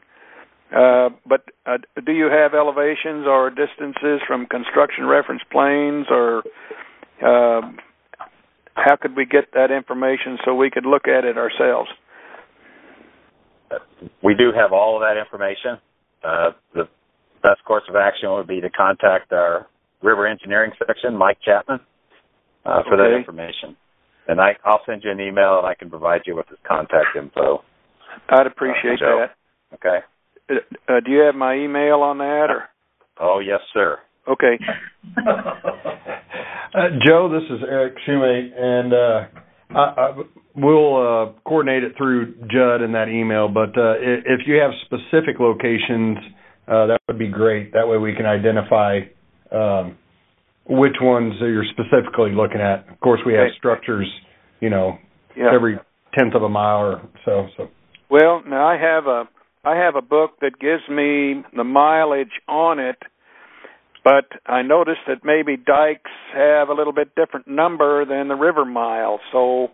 Uh, 0.75 1.11
but 1.27 1.45
uh, 1.67 1.79
do 2.07 2.13
you 2.13 2.27
have 2.27 2.55
elevations 2.55 3.27
or 3.27 3.51
distances 3.51 4.21
from 4.27 4.47
construction 4.47 5.07
reference 5.07 5.43
planes, 5.51 6.07
or 6.11 6.45
uh, 7.23 7.61
how 8.75 8.97
could 8.97 9.17
we 9.17 9.27
get 9.27 9.53
that 9.55 9.71
information 9.71 10.39
so 10.45 10.55
we 10.55 10.71
could 10.71 10.87
look 10.87 11.09
at 11.09 11.25
it 11.25 11.37
ourselves? 11.37 11.91
We 14.23 14.35
do 14.35 14.53
have 14.55 14.73
all 14.73 14.97
of 14.97 15.03
that 15.03 15.19
information. 15.19 15.79
Uh, 16.23 16.51
the 16.75 16.89
best 17.43 17.65
course 17.65 17.85
of 17.89 17.97
action 17.97 18.31
would 18.31 18.47
be 18.47 18.61
to 18.61 18.71
contact 18.71 19.33
our 19.33 19.67
river 20.03 20.27
engineering 20.27 20.73
section, 20.87 21.17
Mike 21.17 21.39
Chapman, 21.45 21.81
uh, 22.65 22.83
for 22.85 22.95
Okay. 22.95 23.11
that 23.11 23.17
information. 23.17 23.77
And 24.29 24.41
I, 24.41 24.57
I'll 24.65 24.83
send 24.87 25.03
you 25.05 25.11
an 25.11 25.21
email 25.21 25.59
and 25.59 25.67
I 25.67 25.75
can 25.75 25.91
provide 25.91 26.23
you 26.27 26.37
with 26.37 26.47
his 26.49 26.59
contact 26.67 27.17
info. 27.17 27.65
I'd 28.29 28.47
appreciate 28.47 28.99
Joe. 28.99 29.27
that. 29.27 29.35
Okay. 29.75 30.05
Uh, 30.51 30.55
uh, 30.89 31.01
do 31.05 31.13
you 31.13 31.21
have 31.21 31.35
my 31.35 31.55
email 31.55 32.01
on 32.01 32.19
that, 32.19 32.47
or 32.51 32.65
Oh 33.21 33.39
yes, 33.41 33.61
sir. 33.73 33.99
okay? 34.29 34.59
Uh, 36.73 36.87
Joe, 37.05 37.29
this 37.29 37.43
is 37.51 37.65
Eric 37.69 37.95
Schumate, 38.07 38.57
and 38.57 38.95
uh, 38.95 39.27
I, 39.77 39.81
I, 39.81 40.23
we'll 40.55 40.95
uh, 40.97 41.33
coordinate 41.45 41.83
it 41.83 41.95
through 41.99 42.33
Judd 42.49 42.81
in 42.81 42.93
that 42.93 43.09
email. 43.09 43.49
But 43.49 43.77
uh, 43.77 43.95
if 43.99 44.47
you 44.47 44.55
have 44.61 44.71
specific 44.85 45.41
locations, 45.41 46.19
uh, 46.69 46.87
that 46.87 47.01
would 47.09 47.19
be 47.19 47.27
great. 47.27 47.73
That 47.73 47.89
way 47.89 47.97
we 47.99 48.15
can 48.15 48.25
identify 48.25 49.01
um, 49.51 49.99
which 50.69 50.95
ones 51.01 51.35
that 51.41 51.47
you're 51.47 51.65
specifically 51.73 52.31
looking 52.37 52.61
at. 52.61 52.89
Of 52.89 53.01
course, 53.01 53.21
we 53.27 53.33
have 53.33 53.47
Okay. 53.49 53.57
structures, 53.59 54.07
you 54.61 54.71
know, 54.71 54.97
Yeah. 55.37 55.53
every 55.53 55.77
tenth 56.17 56.35
of 56.37 56.45
a 56.45 56.49
mile 56.49 56.83
or 56.83 57.01
so. 57.25 57.49
So 57.57 57.69
Well, 58.11 58.45
now 58.47 58.65
I 58.69 58.77
have 58.77 59.09
a 59.09 59.27
I 59.65 59.77
have 59.77 59.95
a 59.95 60.03
book 60.03 60.33
that 60.41 60.59
gives 60.59 60.83
me 60.89 61.45
the 61.55 61.65
mileage 61.65 62.41
on 62.49 62.79
it, 62.79 62.97
but 64.03 64.25
I 64.47 64.63
noticed 64.63 65.01
that 65.07 65.19
maybe 65.23 65.57
dikes 65.57 66.11
have 66.35 66.69
a 66.71 66.73
little 66.73 66.95
bit 66.95 67.15
different 67.15 67.47
number 67.47 68.05
than 68.07 68.29
the 68.29 68.35
river 68.35 68.65
mile. 68.65 69.21
So 69.33 69.69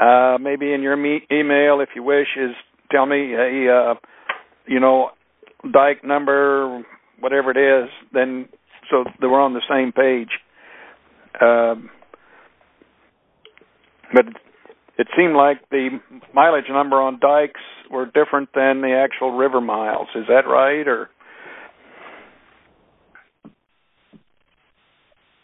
uh 0.00 0.38
maybe 0.40 0.72
in 0.72 0.82
your 0.82 0.96
me- 0.96 1.26
email, 1.32 1.80
if 1.80 1.90
you 1.94 2.02
wish, 2.02 2.28
is 2.36 2.52
tell 2.90 3.06
me 3.06 3.34
a 3.34 3.74
uh, 3.74 3.94
you 4.66 4.78
know 4.80 5.10
dike 5.72 6.04
number 6.04 6.84
whatever 7.20 7.50
it 7.50 7.56
is, 7.56 7.90
then 8.12 8.48
so 8.90 9.04
that 9.20 9.28
we're 9.28 9.40
on 9.40 9.54
the 9.54 9.62
same 9.68 9.92
page. 9.92 10.30
Um, 11.40 11.90
but 14.12 14.26
it 14.98 15.08
seemed 15.16 15.34
like 15.34 15.68
the 15.70 16.00
mileage 16.32 16.68
number 16.68 17.00
on 17.00 17.18
dikes 17.18 17.60
were 17.90 18.06
different 18.06 18.50
than 18.54 18.80
the 18.80 18.92
actual 18.92 19.36
river 19.36 19.60
miles. 19.60 20.08
Is 20.14 20.24
that 20.28 20.46
right, 20.46 20.86
or 20.86 21.10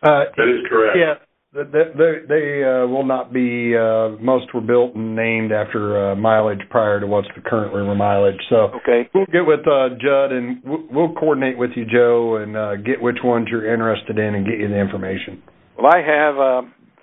uh, 0.03 0.24
That 0.36 0.49
is 0.49 0.66
correct. 0.68 0.97
Yeah, 0.99 1.14
they 1.53 1.62
they, 1.62 2.12
they 2.28 2.64
uh, 2.64 2.86
will 2.86 3.05
not 3.05 3.32
be. 3.32 3.76
Uh, 3.76 4.11
most 4.20 4.55
were 4.55 4.61
built 4.61 4.95
and 4.95 5.14
named 5.14 5.53
after 5.53 6.12
uh, 6.12 6.14
mileage 6.14 6.61
prior 6.70 7.01
to 7.01 7.07
what's 7.07 7.28
the 7.34 7.43
current 7.43 7.74
river 7.74 7.95
mileage. 7.95 8.41
So 8.49 8.70
okay? 8.82 9.11
we'll 9.14 9.26
get 9.26 9.45
with 9.47 9.66
uh, 9.66 9.91
Judd 10.01 10.32
and 10.32 10.62
we'll, 10.64 10.84
we'll 10.91 11.14
coordinate 11.14 11.59
with 11.59 11.70
you, 11.76 11.84
Joe, 11.84 12.36
and 12.36 12.57
uh, 12.57 12.76
get 12.76 13.03
which 13.03 13.18
ones 13.22 13.49
you're 13.51 13.72
interested 13.72 14.18
in 14.18 14.34
and 14.34 14.47
get 14.47 14.59
you 14.59 14.68
the 14.68 14.78
information. 14.78 15.43
Well, 15.76 15.93
I 15.93 16.01
have 16.01 16.38
uh, 16.38 16.62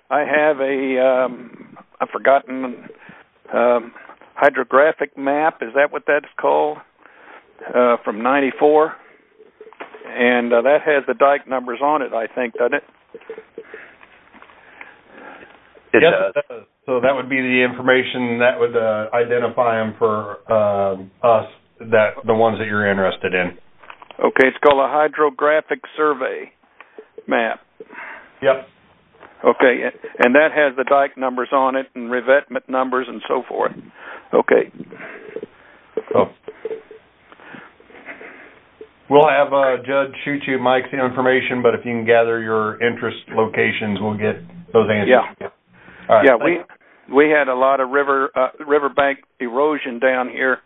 I 0.09 0.19
have 0.19 0.59
a 0.59 1.01
um, 1.05 1.77
I've 1.99 2.09
forgotten 2.09 2.87
um, 3.53 3.91
hydrographic 4.37 5.17
map. 5.17 5.61
Is 5.61 5.73
that 5.75 5.91
what 5.91 6.03
that's 6.07 6.31
called? 6.39 6.77
Uh, 7.73 7.97
from 8.05 8.21
'94, 8.21 8.93
and 10.05 10.53
uh, 10.53 10.61
that 10.61 10.77
has 10.85 11.03
the 11.07 11.15
dike 11.15 11.47
numbers 11.47 11.79
on 11.81 12.03
it. 12.03 12.13
I 12.13 12.27
think, 12.27 12.53
doesn't 12.53 12.75
it? 12.75 12.83
It 15.91 16.03
yes, 16.03 16.13
does. 16.13 16.33
it 16.35 16.53
does. 16.53 16.63
So 16.85 17.01
that 17.01 17.15
would 17.15 17.29
be 17.29 17.41
the 17.41 17.65
information 17.67 18.37
that 18.39 18.59
would 18.59 18.77
uh, 18.77 19.09
identify 19.11 19.77
them 19.77 19.95
for 19.97 20.37
uh, 20.47 20.93
us, 21.25 21.49
that 21.79 22.21
the 22.25 22.35
ones 22.35 22.59
that 22.59 22.67
you're 22.67 22.89
interested 22.89 23.33
in. 23.33 23.57
Okay, 24.23 24.47
it's 24.47 24.57
called 24.63 24.79
a 24.79 24.87
hydrographic 24.87 25.81
survey 25.97 26.51
map. 27.27 27.59
Yep. 28.41 28.67
Okay, 29.43 29.81
and 30.19 30.33
that 30.35 30.49
has 30.55 30.75
the 30.75 30.83
dike 30.83 31.17
numbers 31.17 31.49
on 31.51 31.75
it 31.75 31.85
and 31.93 32.09
revetment 32.09 32.67
numbers 32.67 33.07
and 33.07 33.21
so 33.27 33.43
forth. 33.47 33.71
Okay. 34.33 34.71
So 36.11 36.29
we'll 39.09 39.29
have 39.29 39.53
uh, 39.53 39.77
Judd 39.85 40.13
shoot 40.25 40.41
you 40.47 40.59
Mike's 40.59 40.93
information, 40.93 41.61
but 41.61 41.75
if 41.75 41.85
you 41.85 41.93
can 41.93 42.05
gather 42.05 42.41
your 42.41 42.81
interest 42.81 43.17
locations, 43.29 43.99
we'll 44.01 44.17
get 44.17 44.41
those 44.73 44.89
answers. 44.89 45.09
Yeah. 45.39 45.47
Right. 46.09 46.25
yeah, 46.25 46.35
we 46.43 46.59
we 47.13 47.29
had 47.29 47.47
a 47.47 47.55
lot 47.55 47.79
of 47.79 47.89
river 47.89 48.29
uh, 48.35 48.63
riverbank 48.65 49.19
erosion 49.39 49.99
down 49.99 50.29
here 50.29 50.59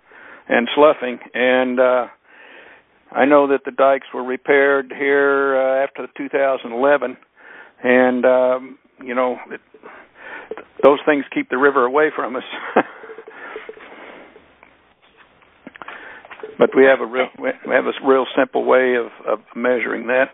and 0.47 0.67
sloughing, 0.75 1.19
and 1.33 1.79
uh, 1.79 2.07
I 3.11 3.25
know 3.25 3.47
that 3.47 3.61
the 3.65 3.71
dikes 3.71 4.07
were 4.13 4.23
repaired 4.23 4.93
here 4.97 5.57
uh, 5.57 5.83
after 5.83 6.07
2011, 6.17 7.17
and 7.83 8.25
um, 8.25 8.77
you 9.03 9.15
know 9.15 9.37
it, 9.49 9.61
those 10.83 10.99
things 11.05 11.25
keep 11.33 11.49
the 11.49 11.57
river 11.57 11.85
away 11.85 12.09
from 12.15 12.35
us. 12.35 12.43
but 16.57 16.69
we 16.75 16.83
have 16.85 17.01
a 17.01 17.05
real 17.05 17.27
we 17.39 17.49
have 17.73 17.85
a 17.85 18.07
real 18.07 18.25
simple 18.37 18.65
way 18.65 18.95
of, 18.95 19.07
of 19.27 19.39
measuring 19.55 20.07
that. 20.07 20.29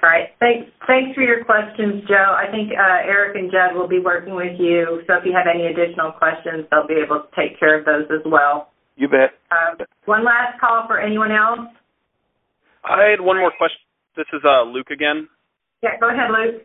All 0.00 0.08
right. 0.08 0.28
Thanks, 0.38 0.70
thanks 0.86 1.14
for 1.14 1.22
your 1.22 1.44
questions, 1.44 2.06
Joe. 2.06 2.34
I 2.38 2.46
think 2.52 2.70
uh, 2.70 3.02
Eric 3.02 3.34
and 3.34 3.50
Judd 3.50 3.74
will 3.74 3.88
be 3.88 3.98
working 3.98 4.36
with 4.36 4.54
you, 4.58 5.02
so 5.08 5.14
if 5.14 5.24
you 5.24 5.34
have 5.34 5.46
any 5.52 5.66
additional 5.66 6.12
questions, 6.12 6.66
they'll 6.70 6.86
be 6.86 7.02
able 7.02 7.26
to 7.26 7.30
take 7.34 7.58
care 7.58 7.76
of 7.78 7.84
those 7.84 8.06
as 8.14 8.22
well. 8.24 8.70
You 8.94 9.08
bet. 9.08 9.34
Uh, 9.50 9.74
one 10.04 10.24
last 10.24 10.60
call 10.60 10.86
for 10.86 11.00
anyone 11.00 11.32
else? 11.32 11.66
I 12.84 13.10
had 13.10 13.20
one 13.20 13.38
more 13.38 13.50
question. 13.58 13.82
This 14.16 14.26
is 14.32 14.42
uh, 14.44 14.62
Luke 14.62 14.90
again. 14.90 15.28
Yeah, 15.82 15.98
go 16.00 16.08
ahead, 16.08 16.30
Luke. 16.30 16.62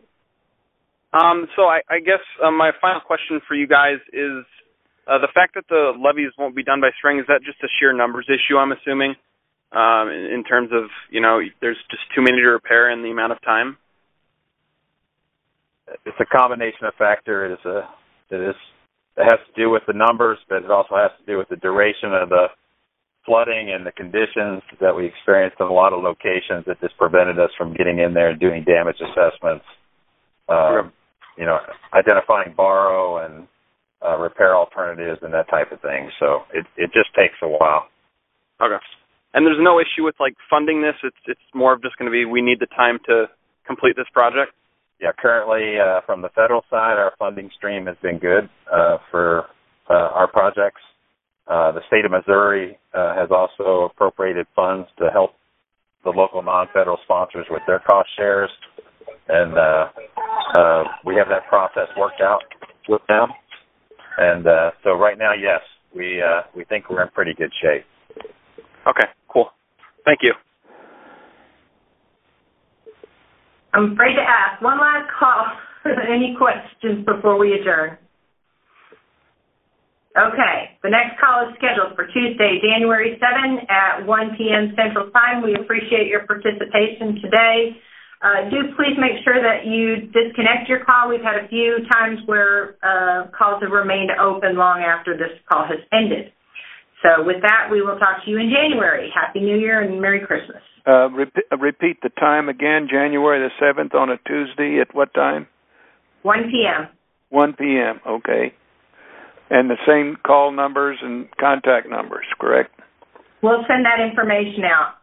Um, 1.12 1.46
so 1.54 1.62
I, 1.62 1.80
I 1.88 2.00
guess 2.00 2.22
uh, 2.42 2.50
my 2.50 2.72
final 2.80 3.00
question 3.00 3.40
for 3.46 3.54
you 3.54 3.68
guys 3.68 4.02
is 4.12 4.42
uh, 5.06 5.18
the 5.18 5.30
fact 5.32 5.54
that 5.54 5.64
the 5.68 5.92
levees 5.94 6.32
won't 6.38 6.56
be 6.56 6.64
done 6.64 6.80
by 6.80 6.90
spring. 6.98 7.18
Is 7.20 7.26
that 7.28 7.40
just 7.44 7.62
a 7.62 7.68
sheer 7.78 7.92
numbers 7.92 8.26
issue? 8.28 8.58
I'm 8.58 8.72
assuming, 8.72 9.14
um, 9.70 10.08
in, 10.08 10.34
in 10.34 10.44
terms 10.44 10.70
of 10.72 10.90
you 11.10 11.20
know, 11.20 11.40
there's 11.60 11.78
just 11.90 12.02
too 12.14 12.22
many 12.22 12.38
to 12.38 12.48
repair 12.48 12.90
in 12.90 13.02
the 13.02 13.10
amount 13.10 13.32
of 13.32 13.40
time. 13.42 13.76
It's 16.04 16.18
a 16.18 16.26
combination 16.26 16.86
of 16.86 16.94
factor. 16.94 17.46
It 17.46 17.52
is 17.52 17.64
a 17.64 17.88
it 18.30 18.40
is 18.50 18.56
it 19.16 19.22
has 19.22 19.38
to 19.46 19.52
do 19.54 19.70
with 19.70 19.82
the 19.86 19.92
numbers, 19.92 20.38
but 20.48 20.64
it 20.64 20.70
also 20.70 20.96
has 20.96 21.12
to 21.20 21.26
do 21.30 21.38
with 21.38 21.48
the 21.48 21.56
duration 21.56 22.12
of 22.12 22.28
the 22.28 22.46
flooding 23.24 23.70
and 23.72 23.86
the 23.86 23.92
conditions 23.92 24.62
that 24.80 24.94
we 24.94 25.06
experienced 25.06 25.56
in 25.60 25.66
a 25.66 25.72
lot 25.72 25.92
of 25.92 26.02
locations 26.02 26.64
that 26.66 26.80
just 26.80 26.96
prevented 26.96 27.38
us 27.38 27.50
from 27.56 27.72
getting 27.74 27.98
in 27.98 28.14
there 28.14 28.30
and 28.30 28.40
doing 28.40 28.64
damage 28.64 28.96
assessments. 29.00 29.64
Um, 30.48 30.92
you 31.38 31.44
know, 31.44 31.58
identifying 31.92 32.54
borrow 32.56 33.24
and 33.24 33.48
uh, 34.04 34.18
repair 34.18 34.54
alternatives 34.54 35.20
and 35.22 35.32
that 35.32 35.48
type 35.48 35.72
of 35.72 35.80
thing. 35.80 36.10
So 36.20 36.44
it 36.52 36.66
it 36.76 36.90
just 36.92 37.14
takes 37.16 37.34
a 37.42 37.48
while. 37.48 37.88
Okay. 38.60 38.76
And 39.32 39.44
there's 39.44 39.58
no 39.60 39.80
issue 39.80 40.04
with 40.04 40.14
like 40.20 40.34
funding 40.48 40.82
this. 40.82 40.94
It's 41.02 41.16
it's 41.26 41.48
more 41.54 41.72
of 41.72 41.82
just 41.82 41.96
going 41.96 42.06
to 42.06 42.12
be 42.12 42.24
we 42.24 42.42
need 42.42 42.60
the 42.60 42.70
time 42.76 42.98
to 43.06 43.26
complete 43.66 43.96
this 43.96 44.06
project. 44.12 44.52
Yeah, 45.00 45.10
currently 45.18 45.80
uh, 45.80 46.02
from 46.06 46.22
the 46.22 46.28
federal 46.30 46.62
side, 46.70 46.98
our 46.98 47.12
funding 47.18 47.50
stream 47.56 47.86
has 47.86 47.96
been 48.00 48.18
good 48.18 48.48
uh, 48.72 48.98
for 49.10 49.46
uh, 49.90 50.14
our 50.14 50.30
projects. 50.30 50.80
Uh, 51.46 51.72
the 51.72 51.80
state 51.88 52.04
of 52.04 52.10
Missouri 52.10 52.78
uh, 52.94 53.14
has 53.14 53.28
also 53.30 53.90
appropriated 53.90 54.46
funds 54.56 54.88
to 54.98 55.10
help 55.12 55.32
the 56.02 56.10
local 56.10 56.42
non-federal 56.42 56.98
sponsors 57.04 57.46
with 57.50 57.62
their 57.66 57.80
cost 57.80 58.08
shares, 58.16 58.50
and 59.28 59.56
uh, 59.56 59.88
uh, 60.56 60.84
we 61.04 61.14
have 61.16 61.28
that 61.28 61.46
process 61.48 61.88
worked 61.98 62.20
out 62.20 62.42
with 62.88 63.02
them. 63.08 63.28
And 64.16 64.46
uh, 64.46 64.70
so 64.82 64.92
right 64.92 65.18
now, 65.18 65.32
yes, 65.32 65.60
we 65.94 66.22
uh, 66.22 66.42
we 66.56 66.64
think 66.64 66.88
we're 66.88 67.02
in 67.02 67.08
pretty 67.10 67.34
good 67.34 67.50
shape. 67.60 67.84
Okay, 68.86 69.08
cool. 69.28 69.50
Thank 70.04 70.20
you. 70.22 70.32
I'm 73.72 73.92
afraid 73.92 74.14
to 74.14 74.22
ask. 74.22 74.62
One 74.62 74.78
last 74.78 75.10
call. 75.18 75.46
Any 76.08 76.36
questions 76.38 77.04
before 77.04 77.38
we 77.38 77.54
adjourn? 77.54 77.98
Okay, 80.14 80.78
the 80.86 80.90
next 80.90 81.18
call 81.18 81.42
is 81.48 81.54
scheduled 81.58 81.98
for 81.98 82.06
Tuesday, 82.06 82.62
January 82.62 83.18
7 83.18 83.66
at 83.66 84.06
1 84.06 84.36
p.m. 84.38 84.70
Central 84.78 85.10
Time. 85.10 85.42
We 85.42 85.58
appreciate 85.58 86.06
your 86.06 86.24
participation 86.24 87.18
today. 87.18 87.74
Uh, 88.22 88.48
do 88.48 88.70
please 88.78 88.94
make 88.94 89.18
sure 89.26 89.42
that 89.42 89.66
you 89.66 90.06
disconnect 90.14 90.70
your 90.70 90.84
call. 90.86 91.10
We've 91.10 91.20
had 91.20 91.42
a 91.42 91.48
few 91.48 91.82
times 91.90 92.20
where 92.26 92.78
uh, 92.86 93.26
calls 93.36 93.60
have 93.62 93.72
remained 93.72 94.12
open 94.22 94.54
long 94.56 94.86
after 94.86 95.18
this 95.18 95.34
call 95.50 95.66
has 95.66 95.82
ended. 95.92 96.30
So 97.02 97.24
with 97.26 97.42
that, 97.42 97.66
we 97.70 97.82
will 97.82 97.98
talk 97.98 98.24
to 98.24 98.30
you 98.30 98.38
in 98.38 98.54
January. 98.54 99.10
Happy 99.12 99.40
New 99.40 99.58
Year 99.58 99.82
and 99.82 100.00
Merry 100.00 100.24
Christmas. 100.24 100.62
Uh, 100.86 101.10
repeat, 101.10 101.44
repeat 101.58 101.98
the 102.02 102.08
time 102.08 102.48
again, 102.48 102.86
January 102.88 103.42
the 103.42 103.50
7th 103.60 103.94
on 103.94 104.10
a 104.10 104.16
Tuesday 104.28 104.80
at 104.80 104.94
what 104.94 105.12
time? 105.12 105.48
1 106.22 106.50
p.m. 106.50 106.88
1 107.30 107.52
p.m., 107.54 108.00
okay. 108.06 108.54
And 109.54 109.70
the 109.70 109.76
same 109.86 110.16
call 110.26 110.50
numbers 110.50 110.98
and 111.00 111.28
contact 111.38 111.88
numbers, 111.88 112.26
correct? 112.40 112.72
We'll 113.40 113.64
send 113.68 113.84
that 113.84 114.04
information 114.04 114.64
out. 114.64 114.94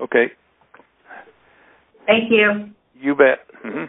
Okay. 0.00 0.32
Thank 2.06 2.32
you. 2.32 2.70
You 3.00 3.14
bet. 3.14 3.46
Mm-hmm. 3.64 3.84